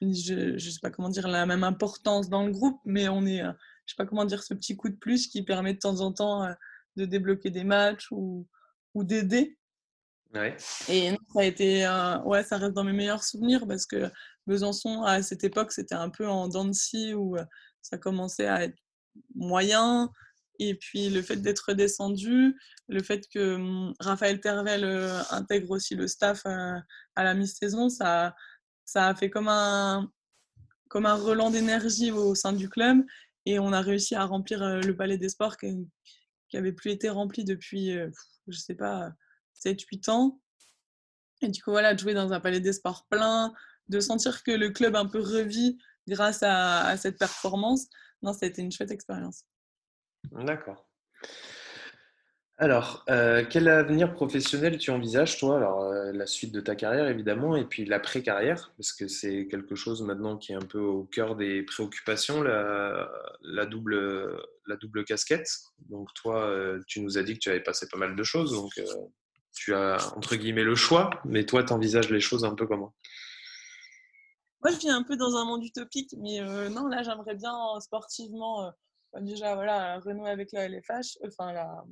je 0.00 0.56
je 0.56 0.70
sais 0.70 0.80
pas 0.80 0.90
comment 0.90 1.10
dire, 1.10 1.28
la 1.28 1.44
même 1.46 1.64
importance 1.64 2.30
dans 2.30 2.46
le 2.46 2.52
groupe, 2.52 2.80
mais 2.84 3.08
on 3.08 3.26
est, 3.26 3.42
heu, 3.42 3.52
je 3.86 3.92
sais 3.92 3.96
pas 3.96 4.06
comment 4.06 4.24
dire, 4.24 4.42
ce 4.42 4.54
petit 4.54 4.76
coup 4.76 4.88
de 4.88 4.96
plus 4.96 5.26
qui 5.28 5.42
permet 5.42 5.74
de 5.74 5.78
temps 5.78 6.00
en 6.00 6.12
temps, 6.12 6.46
heu, 6.48 6.54
de 6.96 7.04
débloquer 7.04 7.50
des 7.50 7.64
matchs 7.64 8.08
ou 8.10 8.46
ou 8.94 9.04
d'aider. 9.04 9.58
Ouais, 10.34 10.56
et 10.88 11.10
non, 11.10 11.18
ça 11.34 11.40
a 11.40 11.44
été, 11.44 11.84
heu, 11.86 12.18
ouais, 12.24 12.44
ça 12.44 12.56
reste 12.56 12.72
dans 12.72 12.84
mes 12.84 12.92
meilleurs 12.92 13.24
souvenirs 13.24 13.66
parce 13.66 13.84
que 13.86 14.10
Besançon, 14.46 15.02
à 15.02 15.22
cette 15.22 15.44
époque, 15.44 15.72
c'était 15.72 15.94
un 15.94 16.08
peu 16.08 16.26
en 16.28 16.72
scie 16.72 17.14
où, 17.14 17.36
ça 17.82 17.98
commençait 17.98 18.46
à 18.46 18.64
être 18.64 18.76
moyen 19.34 20.10
et 20.60 20.74
puis 20.74 21.10
le 21.10 21.22
fait 21.22 21.36
d'être 21.36 21.66
redescendu, 21.68 22.56
le 22.88 23.02
fait 23.02 23.26
que, 23.32 23.56
mmh, 23.56 23.94
Raphaël 24.00 24.40
Tervel, 24.40 24.84
heu, 24.84 25.10
intègre 25.30 25.70
aussi 25.70 25.94
le 25.94 26.06
staff, 26.06 26.44
à 26.46 27.24
la 27.24 27.34
mi-saison, 27.34 27.88
ça 27.88 28.34
ça 28.90 29.06
a 29.06 29.14
fait 29.14 29.30
comme 29.30 29.46
un, 29.48 30.10
comme 30.88 31.06
un 31.06 31.14
relan 31.14 31.50
d'énergie 31.50 32.10
au 32.10 32.34
sein 32.34 32.52
du 32.52 32.68
club 32.68 32.98
et 33.46 33.60
on 33.60 33.72
a 33.72 33.80
réussi 33.80 34.16
à 34.16 34.24
remplir 34.24 34.80
le 34.80 34.96
palais 34.96 35.16
des 35.16 35.28
sports 35.28 35.56
qui 35.56 35.88
n'avait 36.52 36.72
plus 36.72 36.90
été 36.90 37.08
rempli 37.08 37.44
depuis, 37.44 37.92
je 38.48 38.58
sais 38.58 38.74
pas, 38.74 39.12
7-8 39.54 40.10
ans. 40.10 40.40
Et 41.40 41.48
du 41.48 41.62
coup, 41.62 41.70
voilà, 41.70 41.94
de 41.94 42.00
jouer 42.00 42.14
dans 42.14 42.32
un 42.32 42.40
palais 42.40 42.58
des 42.58 42.72
sports 42.72 43.06
plein, 43.08 43.54
de 43.88 44.00
sentir 44.00 44.42
que 44.42 44.50
le 44.50 44.70
club 44.70 44.96
un 44.96 45.06
peu 45.06 45.20
revit 45.20 45.78
grâce 46.08 46.42
à, 46.42 46.96
cette 46.96 47.18
performance, 47.18 47.86
non, 48.22 48.32
ça 48.32 48.46
une 48.58 48.72
chouette 48.72 48.90
expérience. 48.90 49.44
D'accord. 50.32 50.86
Alors, 52.62 53.06
euh, 53.08 53.42
quel 53.48 53.68
avenir 53.68 54.12
professionnel 54.12 54.76
tu 54.76 54.90
envisages, 54.90 55.38
toi? 55.38 55.56
Alors, 55.56 55.82
euh, 55.82 56.12
la 56.12 56.26
suite 56.26 56.52
de 56.52 56.60
ta 56.60 56.76
carrière, 56.76 57.08
évidemment, 57.08 57.56
et 57.56 57.64
puis 57.64 57.86
l'après-carrière, 57.86 58.70
parce 58.76 58.92
que 58.92 59.08
c'est 59.08 59.48
quelque 59.48 59.74
chose 59.74 60.02
maintenant 60.02 60.36
qui 60.36 60.52
est 60.52 60.56
un 60.56 60.66
peu 60.66 60.78
au 60.78 61.04
cœur 61.04 61.36
des 61.36 61.62
préoccupations, 61.62 62.42
la, 62.42 63.08
double, 63.64 64.38
la 64.66 64.76
double 64.76 65.06
casquette. 65.06 65.48
Donc, 65.88 66.12
toi, 66.12 66.44
euh, 66.44 66.78
tu 66.86 67.00
nous 67.00 67.16
as 67.16 67.22
dit 67.22 67.32
que 67.32 67.38
tu 67.38 67.48
avais 67.48 67.62
passé 67.62 67.88
pas 67.90 67.96
mal 67.96 68.14
de 68.14 68.22
choses, 68.22 68.52
donc 68.52 68.78
tu 69.54 69.72
as, 69.72 69.96
entre 70.14 70.36
guillemets, 70.36 70.62
le 70.62 70.74
choix, 70.74 71.08
mais 71.24 71.46
toi, 71.46 71.64
tu 71.64 71.72
envisages 71.72 72.10
les 72.10 72.20
choses 72.20 72.44
un 72.44 72.54
peu 72.54 72.66
comment? 72.66 72.94
Moi, 74.62 74.72
je 74.72 74.80
vis 74.80 74.90
un 74.90 75.02
peu 75.02 75.16
dans 75.16 75.34
un 75.34 75.46
monde 75.46 75.64
utopique, 75.64 76.14
mais 76.18 76.42
non, 76.68 76.88
là, 76.88 77.02
j'aimerais 77.02 77.36
bien 77.36 77.56
sportivement, 77.80 78.70
déjà, 79.20 79.54
voilà, 79.54 79.98
renouer 80.00 80.30
avec 80.30 80.52
la 80.52 80.68
LFH, 80.68 81.18
enfin, 81.26 81.52
la 81.52 81.84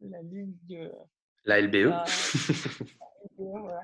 la 0.00 0.22
Ligue. 0.22 0.90
La 1.44 1.60
LBE. 1.60 1.92
voilà, 3.36 3.80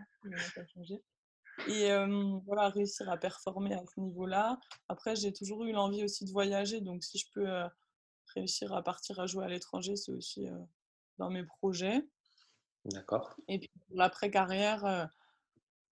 Et 1.68 1.88
voilà, 2.44 2.68
réussir 2.70 3.10
à 3.10 3.16
performer 3.16 3.74
à 3.74 3.82
ce 3.84 4.00
niveau-là. 4.00 4.58
Après, 4.88 5.16
j'ai 5.16 5.32
toujours 5.32 5.64
eu 5.64 5.72
l'envie 5.72 6.04
aussi 6.04 6.24
de 6.24 6.30
voyager, 6.30 6.80
donc 6.80 7.04
si 7.04 7.18
je 7.18 7.26
peux 7.34 7.48
réussir 8.34 8.72
à 8.72 8.82
partir 8.82 9.20
à 9.20 9.26
jouer 9.26 9.44
à 9.44 9.48
l'étranger, 9.48 9.96
c'est 9.96 10.12
aussi 10.12 10.46
dans 11.18 11.30
mes 11.30 11.44
projets. 11.44 12.06
D'accord. 12.86 13.36
Et 13.48 13.58
puis 13.58 13.70
pour 13.86 13.98
l'après-carrière, 13.98 15.10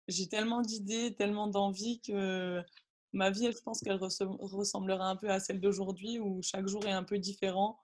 j'ai 0.08 0.30
tellement 0.30 0.62
d'idées, 0.62 1.16
tellement 1.16 1.48
d'envies 1.48 2.00
que 2.02 2.64
ma 3.14 3.30
vie, 3.30 3.52
je 3.52 3.62
pense 3.62 3.82
qu'elle 3.82 4.00
ressemblera 4.00 5.10
un 5.10 5.16
peu 5.16 5.30
à 5.30 5.40
celle 5.40 5.60
d'aujourd'hui, 5.60 6.20
où 6.20 6.42
chaque 6.42 6.68
jour 6.68 6.86
est 6.86 6.92
un 6.92 7.04
peu 7.04 7.18
différent 7.18 7.80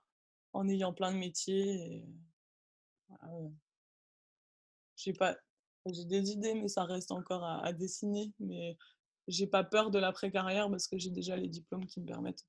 en 0.54 0.68
ayant 0.68 0.94
plein 0.94 1.12
de 1.12 1.18
métiers. 1.18 2.06
J'ai 4.96 5.14
pas, 5.14 5.36
j'ai 5.92 6.06
des 6.06 6.32
idées, 6.32 6.54
mais 6.54 6.68
ça 6.68 6.84
reste 6.84 7.12
encore 7.12 7.44
à, 7.44 7.74
dessiner. 7.74 8.32
Mais 8.40 8.78
j'ai 9.28 9.48
pas 9.48 9.64
peur 9.64 9.92
de 9.92 10.00
l'après-carrière 10.00 10.70
parce 10.70 10.88
que 10.88 10.98
j'ai 10.98 11.10
déjà 11.10 11.36
les 11.36 11.50
diplômes 11.50 11.86
qui 11.86 12.02
me 12.02 12.06
permettent 12.06 12.46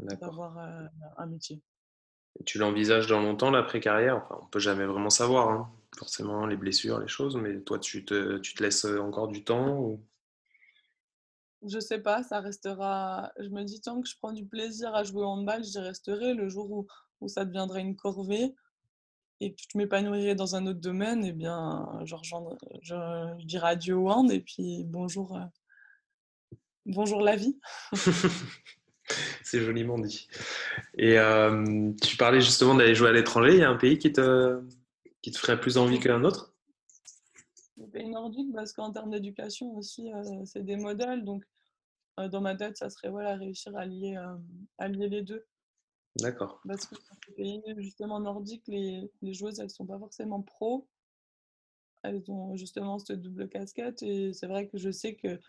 d'avoir 0.00 0.58
un 0.58 1.26
métier. 1.26 1.62
tu 2.44 2.58
l'envisages 2.58 3.06
dans 3.06 3.20
longtemps, 3.20 3.50
l'après-carrière? 3.50 4.16
Enfin, 4.16 4.40
On 4.42 4.46
peut 4.46 4.58
jamais 4.58 4.86
vraiment 4.86 5.10
savoir, 5.10 5.50
hein. 5.50 5.72
forcément, 5.96 6.46
les 6.46 6.56
blessures, 6.56 6.98
les 6.98 7.08
choses, 7.08 7.36
mais 7.36 7.60
toi, 7.60 7.78
tu 7.78 8.04
te, 8.04 8.38
tu 8.38 8.54
te 8.54 8.62
laisses 8.62 8.84
encore 8.84 9.28
du 9.28 9.44
temps 9.44 9.78
ou... 9.78 10.04
Je 11.66 11.78
sais 11.80 11.98
pas, 11.98 12.22
ça 12.22 12.40
restera. 12.40 13.32
Je 13.38 13.48
me 13.48 13.64
dis, 13.64 13.80
tant 13.80 14.00
que 14.00 14.08
je 14.08 14.16
prends 14.18 14.32
du 14.32 14.44
plaisir 14.44 14.94
à 14.94 15.02
jouer 15.02 15.22
au 15.22 15.28
handball, 15.28 15.64
j'y 15.64 15.78
resterai. 15.78 16.34
Le 16.34 16.48
jour 16.48 16.70
où, 16.70 16.86
où 17.20 17.28
ça 17.28 17.44
deviendrait 17.44 17.80
une 17.80 17.96
corvée, 17.96 18.54
et 19.40 19.54
que 19.54 19.62
je 19.72 19.78
m'épanouirais 19.78 20.34
dans 20.34 20.56
un 20.56 20.66
autre 20.66 20.80
domaine, 20.80 21.24
et 21.24 21.28
eh 21.28 21.32
bien, 21.32 21.88
je, 22.04 22.14
je, 22.82 23.44
dirais 23.44 23.68
adieu 23.68 23.96
au 23.96 24.08
hand 24.08 24.30
et 24.30 24.40
puis 24.40 24.84
bonjour, 24.84 25.36
euh, 25.36 25.44
bonjour 26.86 27.20
la 27.20 27.36
vie. 27.36 27.58
C'est 29.42 29.60
joliment 29.60 29.98
dit. 29.98 30.28
Et 30.96 31.18
euh, 31.18 31.92
tu 32.02 32.16
parlais 32.16 32.40
justement 32.40 32.74
d'aller 32.74 32.94
jouer 32.94 33.10
à 33.10 33.12
l'étranger. 33.12 33.54
Il 33.54 33.58
y 33.58 33.64
a 33.64 33.68
un 33.68 33.76
pays 33.76 33.98
qui 33.98 34.12
te, 34.12 34.62
qui 35.20 35.30
te 35.30 35.38
ferait 35.38 35.60
plus 35.60 35.76
envie 35.76 36.00
qu'un 36.00 36.24
autre? 36.24 36.54
Le 37.76 37.86
pays 37.86 38.08
nordique, 38.08 38.52
parce 38.54 38.72
qu'en 38.72 38.92
termes 38.92 39.10
d'éducation 39.10 39.76
aussi, 39.76 40.10
euh, 40.12 40.44
c'est 40.46 40.64
des 40.64 40.76
modèles. 40.76 41.24
Donc, 41.24 41.44
dans 42.16 42.40
ma 42.40 42.54
tête, 42.54 42.76
ça 42.76 42.90
serait 42.90 43.10
voilà, 43.10 43.36
réussir 43.36 43.76
à 43.76 43.86
lier, 43.86 44.16
à 44.78 44.88
lier 44.88 45.08
les 45.08 45.22
deux. 45.22 45.44
D'accord. 46.16 46.60
Parce 46.66 46.86
que 46.86 46.94
dans 46.94 47.16
les 47.28 47.34
pays 47.34 47.62
justement 47.78 48.20
nordiques, 48.20 48.66
les, 48.68 49.10
les 49.20 49.34
joueuses, 49.34 49.58
elles 49.58 49.66
ne 49.66 49.70
sont 49.70 49.86
pas 49.86 49.98
forcément 49.98 50.42
pro. 50.42 50.88
Elles 52.02 52.22
ont 52.28 52.56
justement 52.56 52.98
cette 52.98 53.20
double 53.20 53.48
casquette. 53.48 54.02
Et 54.02 54.32
c'est 54.32 54.46
vrai 54.46 54.68
que 54.68 54.78
je 54.78 54.90
sais 54.90 55.16
que 55.16 55.40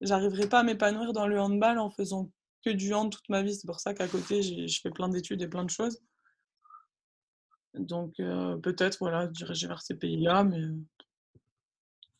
j'arriverai 0.00 0.48
pas 0.48 0.60
à 0.60 0.62
m'épanouir 0.62 1.12
dans 1.12 1.26
le 1.26 1.40
handball 1.40 1.78
en 1.78 1.90
faisant 1.90 2.30
que 2.64 2.70
du 2.70 2.92
hand 2.92 3.10
toute 3.10 3.28
ma 3.28 3.42
vie. 3.42 3.54
C'est 3.54 3.66
pour 3.66 3.80
ça 3.80 3.94
qu'à 3.94 4.08
côté, 4.08 4.42
je 4.42 4.80
fais 4.80 4.90
plein 4.90 5.08
d'études 5.08 5.40
et 5.40 5.48
plein 5.48 5.64
de 5.64 5.70
choses. 5.70 6.02
Donc 7.74 8.20
euh, 8.20 8.56
peut-être, 8.58 8.98
voilà, 9.00 9.26
diriger 9.26 9.66
vers 9.66 9.82
ces 9.82 9.94
pays-là, 9.94 10.44
mais 10.44 10.62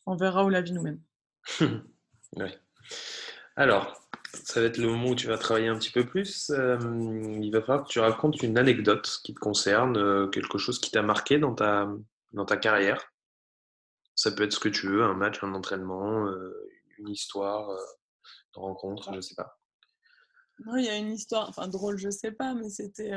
on 0.07 0.17
verra 0.17 0.45
où 0.45 0.49
la 0.49 0.63
vie 0.63 0.73
nous 0.73 0.83
mène. 0.83 1.01
oui. 2.37 2.49
Alors, 3.57 4.05
ça 4.33 4.61
va 4.61 4.67
être 4.67 4.79
le 4.79 4.89
moment 4.89 5.11
où 5.11 5.15
tu 5.15 5.29
vas 5.29 5.39
travailler 5.39 5.69
un 5.69 5.79
petit 5.79 5.93
peu 5.93 6.05
plus. 6.05 6.51
Euh, 6.51 6.77
il 7.41 7.51
va 7.53 7.61
falloir 7.61 7.85
que 7.85 7.93
tu 7.93 8.01
racontes 8.01 8.43
une 8.43 8.59
anecdote 8.59 9.21
qui 9.23 9.33
te 9.33 9.39
concerne, 9.39 9.97
euh, 9.97 10.27
quelque 10.29 10.59
chose 10.59 10.81
qui 10.81 10.91
t'a 10.91 11.03
marqué 11.03 11.39
dans 11.39 11.55
ta, 11.55 12.57
carrière. 12.57 13.13
Ça 14.17 14.33
peut 14.33 14.43
être 14.43 14.53
ce 14.53 14.61
que 14.61 14.69
tu 14.69 14.89
veux, 14.89 15.05
un 15.05 15.15
match, 15.15 15.43
un 15.43 15.55
entraînement, 15.55 16.27
euh, 16.27 16.69
une 16.99 17.11
histoire, 17.11 17.71
une 18.57 18.63
rencontre, 18.63 19.11
je 19.13 19.17
ne 19.17 19.21
sais 19.21 19.37
pas. 19.37 19.57
Non, 20.67 20.77
il 20.77 20.85
y 20.85 20.89
a 20.89 20.97
une 20.97 21.13
histoire, 21.13 21.49
enfin 21.49 21.69
drôle, 21.69 21.97
je 21.97 22.07
ne 22.07 22.13
sais 22.13 22.33
pas, 22.33 22.55
mais 22.55 22.71
c'était 22.71 23.13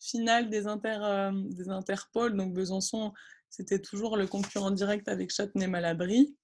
finale 0.00 0.50
des, 0.50 0.66
inter, 0.66 1.30
des 1.32 1.68
Interpol. 1.70 2.36
Donc 2.36 2.54
Besançon, 2.54 3.12
c'était 3.48 3.80
toujours 3.80 4.16
le 4.16 4.26
concurrent 4.26 4.70
direct 4.70 5.08
avec 5.08 5.30
Châtenay-Malabry. 5.30 6.36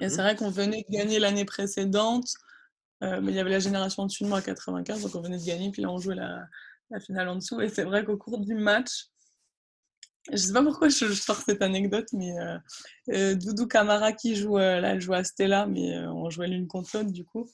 Et 0.00 0.08
c'est 0.08 0.16
mmh 0.16 0.20
vrai 0.20 0.36
qu'on 0.36 0.50
venait 0.50 0.84
de 0.88 0.96
gagner 0.96 1.18
l'année 1.18 1.44
précédente, 1.44 2.28
euh, 3.02 3.20
mais 3.20 3.32
il 3.32 3.34
y 3.34 3.40
avait 3.40 3.50
la 3.50 3.58
génération 3.58 4.06
dessus 4.06 4.24
de 4.24 4.28
moi 4.28 4.38
à 4.38 4.42
95, 4.42 5.02
donc 5.02 5.14
on 5.14 5.20
venait 5.20 5.38
de 5.38 5.44
gagner, 5.44 5.70
puis 5.70 5.82
là 5.82 5.90
on 5.90 5.98
jouait 5.98 6.14
la, 6.14 6.46
la 6.90 7.00
finale 7.00 7.28
en 7.28 7.36
dessous. 7.36 7.60
Et 7.60 7.68
c'est 7.68 7.84
vrai 7.84 8.04
qu'au 8.04 8.16
cours 8.16 8.38
du 8.38 8.54
match, 8.54 9.08
je 10.30 10.36
sais 10.36 10.52
pas 10.52 10.62
pourquoi 10.62 10.88
je, 10.88 11.12
sors 11.12 11.36
cette 11.36 11.62
anecdote, 11.62 12.06
mais 12.12 12.38
euh, 12.38 12.58
euh, 13.12 13.34
Doudou 13.34 13.66
Camara 13.66 14.12
qui 14.12 14.36
joue, 14.36 14.56
là 14.56 14.92
elle 14.92 15.00
joue 15.00 15.14
à 15.14 15.24
Stella, 15.24 15.66
mais 15.66 15.98
on 16.06 16.30
jouait 16.30 16.48
l'une 16.48 16.68
contre 16.68 16.96
l'autre 16.96 17.10
du 17.10 17.24
coup. 17.24 17.50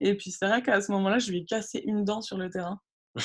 Et 0.00 0.16
puis 0.16 0.30
c'est 0.30 0.46
vrai 0.46 0.62
qu'à 0.62 0.80
ce 0.80 0.90
moment-là, 0.92 1.18
je 1.18 1.30
lui 1.30 1.38
ai 1.38 1.44
cassé 1.44 1.82
une 1.84 2.04
dent 2.04 2.22
sur 2.22 2.38
le 2.38 2.48
terrain. 2.48 2.80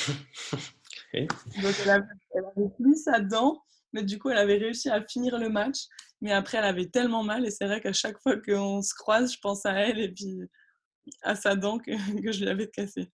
Donc 1.13 1.75
elle 1.83 1.89
avait, 1.89 2.05
elle 2.33 2.45
avait 2.57 2.69
plus 2.77 3.03
sa 3.03 3.19
dent, 3.19 3.63
mais 3.93 4.03
du 4.03 4.19
coup 4.19 4.29
elle 4.29 4.37
avait 4.37 4.57
réussi 4.57 4.89
à 4.89 5.03
finir 5.03 5.37
le 5.37 5.49
match. 5.49 5.87
Mais 6.21 6.31
après, 6.31 6.57
elle 6.57 6.63
avait 6.63 6.87
tellement 6.87 7.21
mal 7.21 7.45
et 7.45 7.51
c'est 7.51 7.65
vrai 7.65 7.81
qu'à 7.81 7.91
chaque 7.91 8.17
fois 8.21 8.37
qu'on 8.37 8.81
se 8.81 8.93
croise, 8.93 9.33
je 9.33 9.39
pense 9.39 9.65
à 9.65 9.73
elle 9.73 9.99
et 9.99 10.09
puis 10.09 10.39
à 11.21 11.35
sa 11.35 11.55
dent 11.55 11.79
que, 11.79 11.91
je 12.31 12.39
lui 12.39 12.49
avais 12.49 12.69
cassée. 12.69 13.11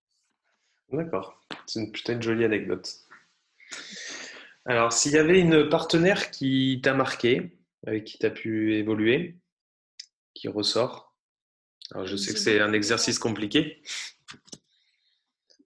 D'accord, 0.91 1.43
c'est 1.65 1.79
une 1.79 1.91
putain 1.91 2.17
de 2.17 2.21
jolie 2.21 2.45
anecdote. 2.45 2.87
Alors, 4.65 4.93
s'il 4.93 5.13
y 5.13 5.17
avait 5.17 5.39
une 5.39 5.69
partenaire 5.69 6.29
qui 6.29 6.79
t'a 6.83 6.93
marqué, 6.93 7.57
avec 7.85 8.05
qui 8.05 8.19
tu 8.19 8.25
as 8.27 8.31
pu 8.31 8.75
évoluer, 8.75 9.39
qui 10.35 10.47
ressort, 10.47 11.15
alors 11.91 12.05
je 12.05 12.15
sais 12.15 12.33
que 12.33 12.39
c'est 12.39 12.59
un 12.59 12.73
exercice 12.73 13.17
compliqué. 13.17 13.81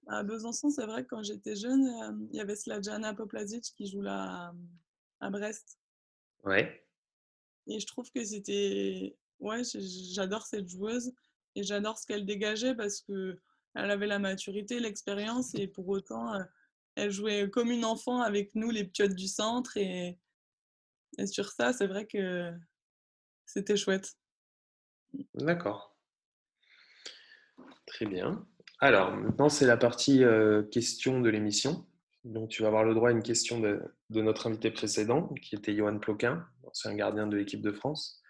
À 0.07 0.23
Besançon, 0.23 0.69
c'est 0.69 0.85
vrai 0.85 1.03
que 1.03 1.09
quand 1.09 1.23
j'étais 1.23 1.55
jeune, 1.55 1.87
euh, 1.87 2.27
il 2.31 2.37
y 2.37 2.41
avait 2.41 2.55
Slajana 2.55 3.13
Poplazic 3.13 3.63
qui 3.75 3.87
joue 3.87 4.01
là 4.01 4.53
à 5.23 5.29
Brest. 5.29 5.79
Ouais. 6.43 6.85
Et 7.67 7.79
je 7.79 7.87
trouve 7.87 8.11
que 8.11 8.23
c'était. 8.23 9.17
Ouais, 9.39 9.61
j'adore 10.13 10.45
cette 10.45 10.67
joueuse 10.67 11.13
et 11.55 11.63
j'adore 11.63 11.97
ce 11.97 12.05
qu'elle 12.05 12.25
dégageait 12.25 12.75
parce 12.75 13.01
que 13.01 13.39
elle 13.75 13.91
avait 13.91 14.07
la 14.07 14.19
maturité, 14.19 14.79
l'expérience 14.79 15.55
et 15.55 15.67
pour 15.67 15.87
autant, 15.89 16.33
euh, 16.33 16.43
elle 16.95 17.11
jouait 17.11 17.49
comme 17.49 17.71
une 17.71 17.85
enfant 17.85 18.21
avec 18.21 18.53
nous, 18.55 18.69
les 18.69 18.83
piottes 18.83 19.15
du 19.15 19.27
centre. 19.27 19.77
Et, 19.77 20.19
et 21.17 21.27
sur 21.27 21.49
ça, 21.51 21.73
c'est 21.73 21.87
vrai 21.87 22.05
que 22.05 22.51
c'était 23.45 23.77
chouette. 23.77 24.15
D'accord. 25.33 25.97
Très 27.85 28.05
bien. 28.05 28.45
Alors, 28.79 29.15
maintenant, 29.15 29.49
c'est 29.49 29.65
la 29.65 29.77
partie 29.77 30.23
euh, 30.23 30.63
question 30.63 31.21
de 31.21 31.29
l'émission. 31.29 31.87
Donc, 32.23 32.49
tu 32.49 32.61
vas 32.61 32.69
avoir 32.69 32.83
le 32.83 32.93
droit 32.93 33.09
à 33.09 33.11
une 33.11 33.23
question 33.23 33.59
de, 33.59 33.81
de 34.09 34.21
notre 34.21 34.47
invité 34.47 34.71
précédent, 34.71 35.27
qui 35.41 35.55
était 35.55 35.75
Johan 35.75 35.99
Ploquin 35.99 36.45
un 36.85 36.95
gardien 36.95 37.27
de 37.27 37.37
l'équipe 37.37 37.61
de 37.61 37.71
France. 37.71 38.21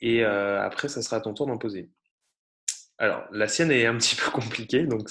Et 0.00 0.24
euh, 0.24 0.60
après, 0.62 0.88
ça 0.88 1.02
sera 1.02 1.16
à 1.16 1.20
ton 1.20 1.34
tour 1.34 1.46
d'en 1.46 1.58
poser. 1.58 1.90
Alors, 2.98 3.26
la 3.32 3.48
sienne 3.48 3.70
est 3.70 3.86
un 3.86 3.96
petit 3.96 4.16
peu 4.16 4.30
compliquée, 4.32 4.86
donc 4.86 5.08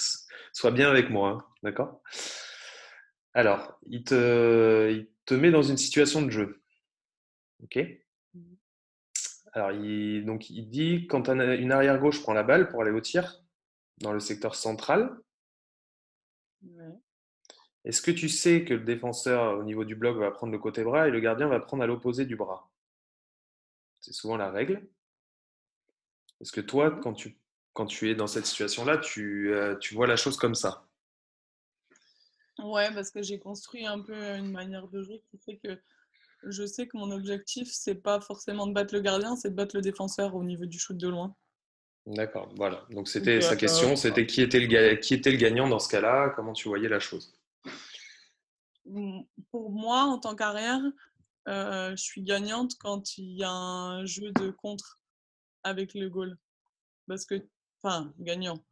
sois 0.54 0.72
bien 0.72 0.90
avec 0.90 1.10
moi, 1.10 1.30
hein, 1.30 1.46
d'accord? 1.64 2.02
Alors, 3.34 3.80
il 3.88 4.04
te, 4.04 4.92
il 4.92 5.10
te 5.26 5.34
met 5.34 5.52
dans 5.52 5.64
une 5.64 5.78
situation 5.78 6.22
de 6.22 6.30
jeu. 6.30 6.64
Ok? 7.64 7.80
Alors, 9.54 9.72
il, 9.72 10.26
donc, 10.26 10.50
il 10.50 10.70
dit 10.70 11.08
quand 11.08 11.30
une 11.30 11.72
arrière 11.72 12.00
gauche 12.00 12.22
prend 12.22 12.34
la 12.34 12.44
balle 12.44 12.70
pour 12.70 12.82
aller 12.82 12.92
au 12.92 13.02
tir 13.02 13.44
dans 13.98 14.14
le 14.14 14.20
secteur 14.20 14.56
central, 14.56 15.12
est-ce 17.90 18.04
que 18.04 18.12
tu 18.12 18.30
sais 18.30 18.66
que 18.66 18.76
le 18.76 18.82
défenseur 18.82 19.58
au 19.58 19.64
niveau 19.64 19.84
du 19.84 19.96
bloc 19.96 20.16
va 20.18 20.30
prendre 20.30 20.54
le 20.54 20.60
côté 20.60 20.84
bras 20.84 21.08
et 21.08 21.12
le 21.12 21.20
gardien 21.20 21.48
va 21.48 21.60
prendre 21.60 21.82
à 21.82 21.88
l'opposé 21.88 22.24
du 22.24 22.36
bras? 22.36 22.70
C'est 24.00 24.14
souvent 24.14 24.38
la 24.38 24.52
règle. 24.52 24.88
Est-ce 26.40 26.52
que 26.52 26.62
toi, 26.62 26.92
quand 27.02 27.14
tu, 27.14 27.40
quand 27.74 27.88
tu 27.88 28.12
es 28.12 28.14
dans 28.14 28.28
cette 28.28 28.46
situation-là, 28.46 29.00
tu, 29.00 29.52
euh, 29.56 29.76
tu 29.76 29.96
vois 29.96 30.06
la 30.06 30.18
chose 30.18 30.38
comme 30.38 30.54
ça? 30.54 30.88
Ouais, 32.60 32.94
parce 32.94 33.10
que 33.10 33.24
j'ai 33.24 33.40
construit 33.40 33.88
un 33.88 34.02
peu 34.02 34.14
une 34.14 34.52
manière 34.52 34.88
de 34.88 35.02
jouer 35.02 35.24
qui 35.32 35.40
fait 35.40 35.58
que 35.58 35.82
je 36.44 36.68
sais 36.68 36.86
que 36.86 36.96
mon 36.96 37.10
objectif, 37.10 37.70
c'est 37.72 37.96
pas 37.96 38.22
forcément 38.22 38.68
de 38.68 38.74
battre 38.74 38.94
le 38.94 39.02
gardien, 39.02 39.36
c'est 39.36 39.50
de 39.50 39.56
battre 39.56 39.76
le 39.76 39.82
défenseur 39.82 40.36
au 40.36 40.44
niveau 40.44 40.68
du 40.68 40.78
shoot 40.78 40.96
de 40.96 41.08
loin. 41.08 41.36
D'accord, 42.06 42.54
voilà. 42.56 42.86
Donc 42.92 43.08
c'était 43.08 43.42
sa 43.42 43.56
question, 43.56 43.96
c'était 43.96 44.28
qui 44.28 44.44
était 44.44 44.60
le 44.60 44.96
qui 44.98 45.16
était 45.16 45.32
le 45.32 45.38
gagnant 45.38 45.68
dans 45.68 45.80
ce 45.80 45.90
cas-là? 45.90 46.30
Comment 46.36 46.54
tu 46.54 46.68
voyais 46.68 46.88
la 46.88 47.00
chose? 47.00 47.39
Pour 49.52 49.72
moi, 49.72 50.04
en 50.04 50.20
tant 50.20 50.36
qu'arrière, 50.36 50.82
euh, 51.48 51.92
je 51.92 52.02
suis 52.02 52.24
gagnante 52.24 52.76
quand 52.80 53.18
il 53.18 53.36
y 53.36 53.44
a 53.44 53.52
un 53.52 54.06
jeu 54.06 54.32
de 54.32 54.52
contre 54.52 55.00
avec 55.64 55.94
le 55.94 56.10
goal, 56.10 56.38
parce 57.08 57.26
que, 57.26 57.46
enfin, 57.82 58.14
gagnant 58.20 58.64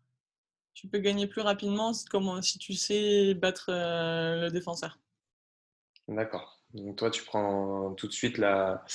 tu 0.78 0.88
peux 0.88 1.00
gagner 1.00 1.26
plus 1.26 1.42
rapidement 1.42 1.92
comme 2.12 2.40
si 2.44 2.60
tu 2.60 2.76
sais 2.76 3.34
battre 3.34 3.70
euh, 3.70 4.42
le 4.42 4.52
défenseur. 4.52 5.00
D'accord. 6.08 6.62
Donc 6.76 6.98
toi, 6.98 7.10
tu 7.10 7.24
prends 7.24 7.96
tout 7.96 8.06
de 8.06 8.12
suite 8.12 8.38
la, 8.38 8.86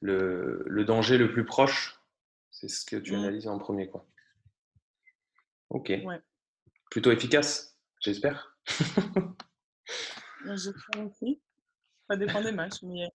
le, 0.00 0.84
danger 0.84 1.18
le 1.18 1.30
plus 1.30 1.44
proche. 1.44 2.00
C'est 2.50 2.66
ce 2.66 2.84
que 2.84 2.96
tu 2.96 3.12
mmh. 3.12 3.18
analyses 3.20 3.46
en 3.46 3.60
premier, 3.60 3.88
quoi. 3.88 4.04
Ok. 5.68 5.92
Plutôt 6.90 7.12
efficace, 7.12 7.78
j'espère. 8.00 8.58
Je 10.44 10.70
crois 10.70 11.04
aussi. 11.04 11.40
Ça 12.08 12.16
dépend 12.16 12.42
des 12.42 12.52
matchs, 12.52 12.82
mais 12.82 13.08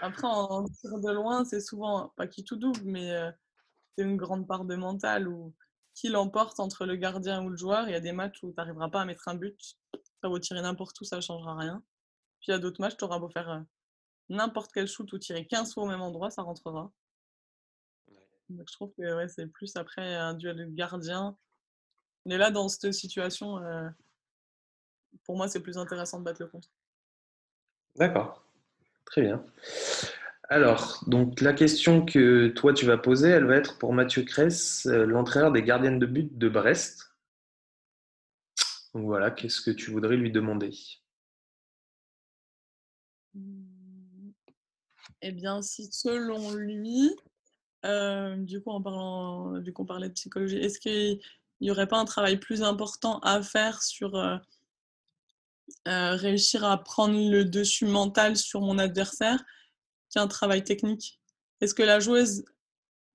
après 0.00 0.26
en 0.26 0.64
tir 0.64 0.98
de 0.98 1.12
loin, 1.12 1.44
c'est 1.44 1.60
souvent 1.60 2.12
pas 2.16 2.26
qui 2.26 2.44
tout 2.44 2.56
double, 2.56 2.82
mais 2.84 3.10
euh, 3.12 3.30
c'est 3.96 4.04
une 4.04 4.16
grande 4.16 4.46
part 4.46 4.64
de 4.64 4.76
mental 4.76 5.28
où 5.28 5.54
qui 5.94 6.08
l'emporte 6.08 6.60
entre 6.60 6.84
le 6.84 6.96
gardien 6.96 7.42
ou 7.42 7.48
le 7.48 7.56
joueur. 7.56 7.88
Il 7.88 7.92
y 7.92 7.94
a 7.94 8.00
des 8.00 8.12
matchs 8.12 8.42
où 8.42 8.50
tu 8.50 8.54
n'arriveras 8.56 8.90
pas 8.90 9.00
à 9.00 9.04
mettre 9.04 9.28
un 9.28 9.34
but. 9.34 9.58
Ça 10.20 10.28
va 10.28 10.38
tirer 10.40 10.60
n'importe 10.60 11.00
où, 11.00 11.04
ça 11.04 11.16
ne 11.16 11.20
changera 11.22 11.56
rien. 11.56 11.82
Puis 12.40 12.48
il 12.48 12.50
y 12.50 12.54
a 12.54 12.58
d'autres 12.58 12.80
matchs, 12.80 12.96
tu 12.98 13.04
auras 13.04 13.18
beau 13.18 13.30
faire 13.30 13.48
euh, 13.50 13.60
n'importe 14.28 14.72
quel 14.72 14.86
shoot 14.86 15.10
ou 15.12 15.18
tirer 15.18 15.46
15 15.46 15.72
fois 15.72 15.84
au 15.84 15.86
même 15.86 16.02
endroit, 16.02 16.30
ça 16.30 16.42
rentrera. 16.42 16.92
Donc 18.50 18.68
je 18.68 18.74
trouve 18.74 18.92
que 18.92 19.16
ouais, 19.16 19.28
c'est 19.28 19.46
plus 19.46 19.74
après 19.76 20.14
un 20.14 20.34
duel 20.34 20.56
de 20.56 20.64
gardien. 20.66 21.36
Mais 22.26 22.36
là, 22.36 22.50
dans 22.50 22.68
cette 22.68 22.92
situation, 22.92 23.58
euh, 23.58 23.88
pour 25.24 25.36
moi, 25.36 25.48
c'est 25.48 25.60
plus 25.60 25.78
intéressant 25.78 26.18
de 26.18 26.24
battre 26.24 26.42
le 26.42 26.48
contre. 26.48 26.68
D'accord. 27.96 28.44
Très 29.06 29.22
bien. 29.22 29.44
Alors, 30.48 31.02
donc 31.06 31.40
la 31.40 31.52
question 31.52 32.04
que 32.04 32.48
toi 32.48 32.72
tu 32.72 32.86
vas 32.86 32.98
poser, 32.98 33.30
elle 33.30 33.46
va 33.46 33.56
être 33.56 33.78
pour 33.78 33.92
Mathieu 33.92 34.22
Cress, 34.22 34.86
euh, 34.86 35.04
l'entraîneur 35.04 35.50
des 35.50 35.62
gardiennes 35.62 35.98
de 35.98 36.06
but 36.06 36.36
de 36.38 36.48
Brest. 36.48 37.16
Donc 38.94 39.06
voilà, 39.06 39.30
qu'est-ce 39.30 39.60
que 39.60 39.70
tu 39.70 39.90
voudrais 39.90 40.16
lui 40.16 40.30
demander? 40.30 40.72
Eh 45.22 45.32
bien, 45.32 45.62
si 45.62 45.90
selon 45.92 46.54
lui, 46.54 47.10
euh, 47.84 48.36
du 48.36 48.60
coup, 48.60 48.70
en 48.70 48.80
parlant, 48.80 49.58
du 49.58 49.72
coup, 49.72 49.82
on 49.82 49.86
parlait 49.86 50.08
de 50.08 50.14
psychologie, 50.14 50.58
est-ce 50.58 50.78
qu'il 50.78 51.20
n'y 51.60 51.70
aurait 51.70 51.88
pas 51.88 51.98
un 51.98 52.04
travail 52.04 52.38
plus 52.38 52.62
important 52.62 53.18
à 53.20 53.42
faire 53.42 53.82
sur 53.82 54.14
euh, 54.14 54.36
réussir 55.86 56.64
à 56.64 56.82
prendre 56.82 57.30
le 57.30 57.44
dessus 57.44 57.86
mental 57.86 58.36
sur 58.36 58.60
mon 58.60 58.78
adversaire 58.78 59.42
un 60.20 60.28
travail 60.28 60.64
technique 60.64 61.20
Est-ce 61.60 61.74
que 61.74 61.82
la 61.82 62.00
joueuse 62.00 62.44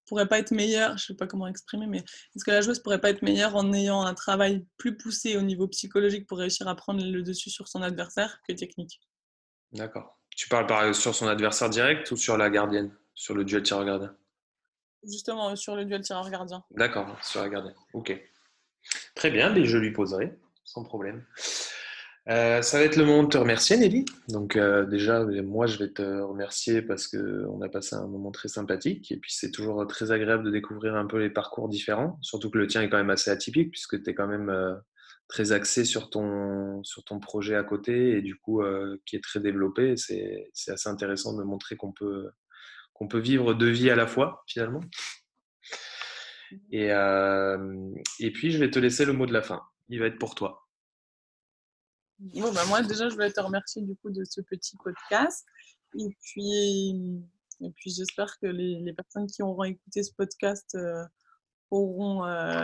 pourrait 0.08 0.28
pas 0.28 0.40
être 0.40 0.52
meilleure, 0.52 0.98
je 0.98 1.06
sais 1.06 1.16
pas 1.16 1.28
comment 1.28 1.48
exprimer, 1.48 1.88
mais 1.88 2.00
est-ce 2.00 2.44
que 2.44 2.52
la 2.52 2.62
joueuse 2.62 2.80
pourrait 2.80 3.00
pas 3.00 3.10
être 3.10 3.22
meilleure 3.22 3.56
en 3.56 3.72
ayant 3.72 4.02
un 4.02 4.14
travail 4.14 4.66
plus 4.78 4.98
poussé 4.98 5.38
au 5.38 5.42
niveau 5.42 5.68
psychologique 5.70 6.28
pour 6.28 6.40
réussir 6.40 6.68
à 6.68 6.76
prendre 6.76 7.04
le 7.04 7.24
dessus 7.24 7.50
sur 7.50 7.68
son 7.68 7.82
adversaire 7.82 8.40
que 8.48 8.54
technique? 8.54 9.00
D'accord. 9.72 10.20
Tu 10.36 10.50
parles 10.50 10.68
par, 10.68 10.94
sur 10.94 11.16
son 11.16 11.28
adversaire 11.28 11.70
direct 11.70 12.12
ou 12.12 12.18
sur 12.18 12.38
la 12.38 12.50
gardienne, 12.50 12.94
sur 13.14 13.36
le 13.36 13.46
duel 13.46 13.64
tireur-gardien 13.64 14.16
Justement, 15.04 15.56
sur 15.56 15.76
le 15.76 15.86
duel 15.86 16.02
tireur-gardien. 16.02 16.64
D'accord, 16.72 17.18
sur 17.24 17.42
la 17.42 17.50
gardienne. 17.50 17.76
Ok. 17.94 18.14
Très 19.16 19.32
bien, 19.32 19.50
mais 19.50 19.66
je 19.66 19.78
lui 19.78 19.92
poserai, 19.92 20.38
sans 20.64 20.84
problème. 20.84 21.26
Euh, 22.30 22.62
ça 22.62 22.78
va 22.78 22.84
être 22.84 22.98
le 22.98 23.06
moment 23.06 23.24
de 23.24 23.30
te 23.30 23.38
remercier, 23.38 23.78
Nelly. 23.78 24.06
Donc 24.30 24.56
euh, 24.56 24.86
déjà, 24.86 25.24
moi, 25.26 25.66
je 25.66 25.78
vais 25.78 25.90
te 25.90 26.02
remercier 26.22 26.82
parce 26.84 27.08
qu'on 27.08 27.62
a 27.62 27.70
passé 27.70 27.96
un 27.96 28.08
moment 28.08 28.32
très 28.32 28.48
sympathique 28.48 29.12
et 29.12 29.18
puis 29.18 29.34
c'est 29.34 29.50
toujours 29.50 29.86
très 29.88 30.12
agréable 30.12 30.44
de 30.44 30.52
découvrir 30.52 30.96
un 30.96 31.08
peu 31.08 31.18
les 31.18 31.32
parcours 31.32 31.68
différents, 31.68 32.20
surtout 32.22 32.52
que 32.52 32.60
le 32.60 32.68
tien 32.68 32.84
est 32.84 32.90
quand 32.90 32.98
même 32.98 33.10
assez 33.10 33.32
atypique 33.32 33.72
puisque 33.72 34.02
tu 34.04 34.10
es 34.10 34.14
quand 34.14 34.28
même 34.28 34.50
euh, 34.50 34.76
très 35.30 35.52
axé 35.52 35.84
sur 35.84 36.12
ton, 36.12 36.84
sur 36.84 37.04
ton 37.04 37.20
projet 37.20 37.56
à 37.56 37.64
côté 37.64 38.18
et 38.18 38.22
du 38.22 38.36
coup 38.36 38.62
qui 39.06 39.16
est 39.16 39.24
très 39.24 39.40
développé. 39.40 39.96
C'est 39.98 40.52
assez 40.68 40.90
intéressant 40.90 41.36
de 41.36 41.44
montrer 41.44 41.78
qu'on 41.78 41.94
peut, 41.94 42.30
qu'on 42.94 43.08
peut 43.08 43.20
vivre 43.20 43.54
deux 43.54 43.70
vies 43.70 43.90
à 43.90 43.96
la 43.96 44.08
fois 44.08 44.44
finalement. 44.46 44.82
Et, 46.72 46.90
et 46.90 48.32
puis, 48.32 48.52
je 48.52 48.58
vais 48.58 48.70
te 48.70 48.78
laisser 48.78 49.06
le 49.06 49.14
mot 49.14 49.26
de 49.26 49.32
la 49.32 49.42
fin. 49.42 49.62
Il 49.88 50.02
va 50.02 50.08
être 50.08 50.20
pour 50.20 50.36
toi. 50.36 50.68
Bah 52.22 52.66
moi, 52.68 52.84
déjà, 52.84 53.10
je 53.10 53.16
voulais 53.16 53.32
te 53.32 53.42
remercier 53.42 53.82
du 53.82 53.96
coup 53.96 54.12
de 54.12 54.24
ce 54.24 54.42
petit 54.42 54.78
podcast. 54.78 55.44
Et 55.98 56.16
puis, 56.22 57.24
et 57.62 57.72
puis 57.72 57.90
j'espère 57.90 58.38
que 58.40 58.46
les, 58.46 58.80
les, 58.80 58.94
personnes 58.94 59.26
qui 59.26 59.42
auront 59.42 59.64
écouté 59.64 60.04
ce 60.04 60.14
podcast 60.14 60.76
euh, 60.76 61.04
auront 61.72 62.24
euh, 62.26 62.64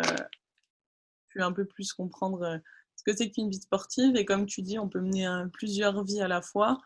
pu 1.29 1.41
un 1.41 1.51
peu 1.51 1.65
plus 1.65 1.91
comprendre 1.91 2.43
euh, 2.43 2.57
ce 2.95 3.03
que 3.03 3.17
c'est 3.17 3.31
qu'une 3.31 3.49
vie 3.49 3.59
sportive. 3.59 4.15
Et 4.15 4.25
comme 4.25 4.45
tu 4.45 4.61
dis, 4.61 4.77
on 4.77 4.89
peut 4.89 5.01
mener 5.01 5.27
plusieurs 5.53 6.03
vies 6.03 6.21
à 6.21 6.27
la 6.27 6.43
fois. 6.43 6.79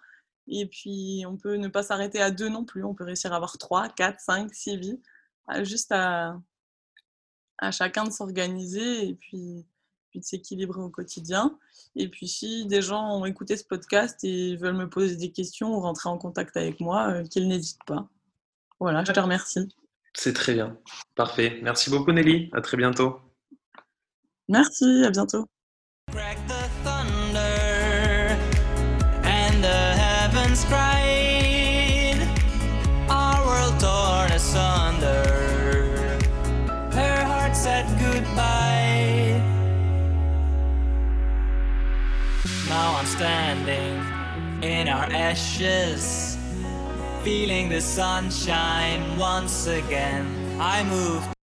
Et 0.48 0.66
puis, 0.66 1.26
on 1.28 1.36
peut 1.36 1.58
ne 1.58 1.68
pas 1.68 1.84
s'arrêter 1.84 2.22
à 2.22 2.32
deux 2.32 2.48
non 2.48 2.64
plus. 2.64 2.86
On 2.86 2.96
peut 2.96 3.04
réussir 3.04 3.34
à 3.34 3.36
avoir 3.36 3.58
trois, 3.58 3.90
quatre, 3.90 4.22
cinq, 4.22 4.54
six 4.56 4.78
vies. 4.78 5.02
Juste 5.64 5.92
à, 5.92 6.40
à 7.58 7.72
chacun 7.72 8.06
de 8.06 8.12
s'organiser. 8.12 9.10
Et 9.10 9.16
puis, 9.16 9.66
puis 10.12 10.20
de 10.20 10.26
s'équilibrer 10.26 10.82
au 10.82 10.90
quotidien. 10.90 11.58
Et 11.96 12.08
puis 12.08 12.28
si 12.28 12.68
des 12.68 12.82
gens 12.82 13.18
ont 13.18 13.26
écouté 13.26 13.58
ce 13.58 13.64
podcast 13.64 14.24
et 14.24 14.56
veulent 14.58 14.78
me 14.78 14.90
poser 14.90 15.16
des 15.16 15.32
questions 15.32 15.76
ou 15.76 15.80
rentrer 15.80 16.10
en 16.10 16.18
contact 16.18 16.56
avec 16.56 16.80
moi, 16.80 17.10
euh, 17.10 17.24
qu'ils 17.24 17.48
n'hésitent 17.48 17.84
pas. 17.88 18.08
Voilà, 18.80 19.04
je 19.04 19.12
te 19.12 19.20
remercie. 19.20 19.68
C'est 20.14 20.34
très 20.34 20.54
bien. 20.54 20.78
Parfait. 21.16 21.60
Merci 21.64 21.90
beaucoup 21.90 22.12
Nelly. 22.12 22.50
À 22.54 22.62
très 22.62 22.78
bientôt. 22.78 23.20
Merci, 24.48 25.04
à 25.06 25.10
bientôt. 25.10 25.48
Standing 43.22 44.02
in 44.64 44.88
our 44.88 45.06
ashes, 45.14 46.40
feeling 47.24 47.70
the 47.70 47.80
sunshine 47.80 49.16
once 49.16 49.68
again. 49.68 50.26
I 50.60 50.84
move. 50.86 51.41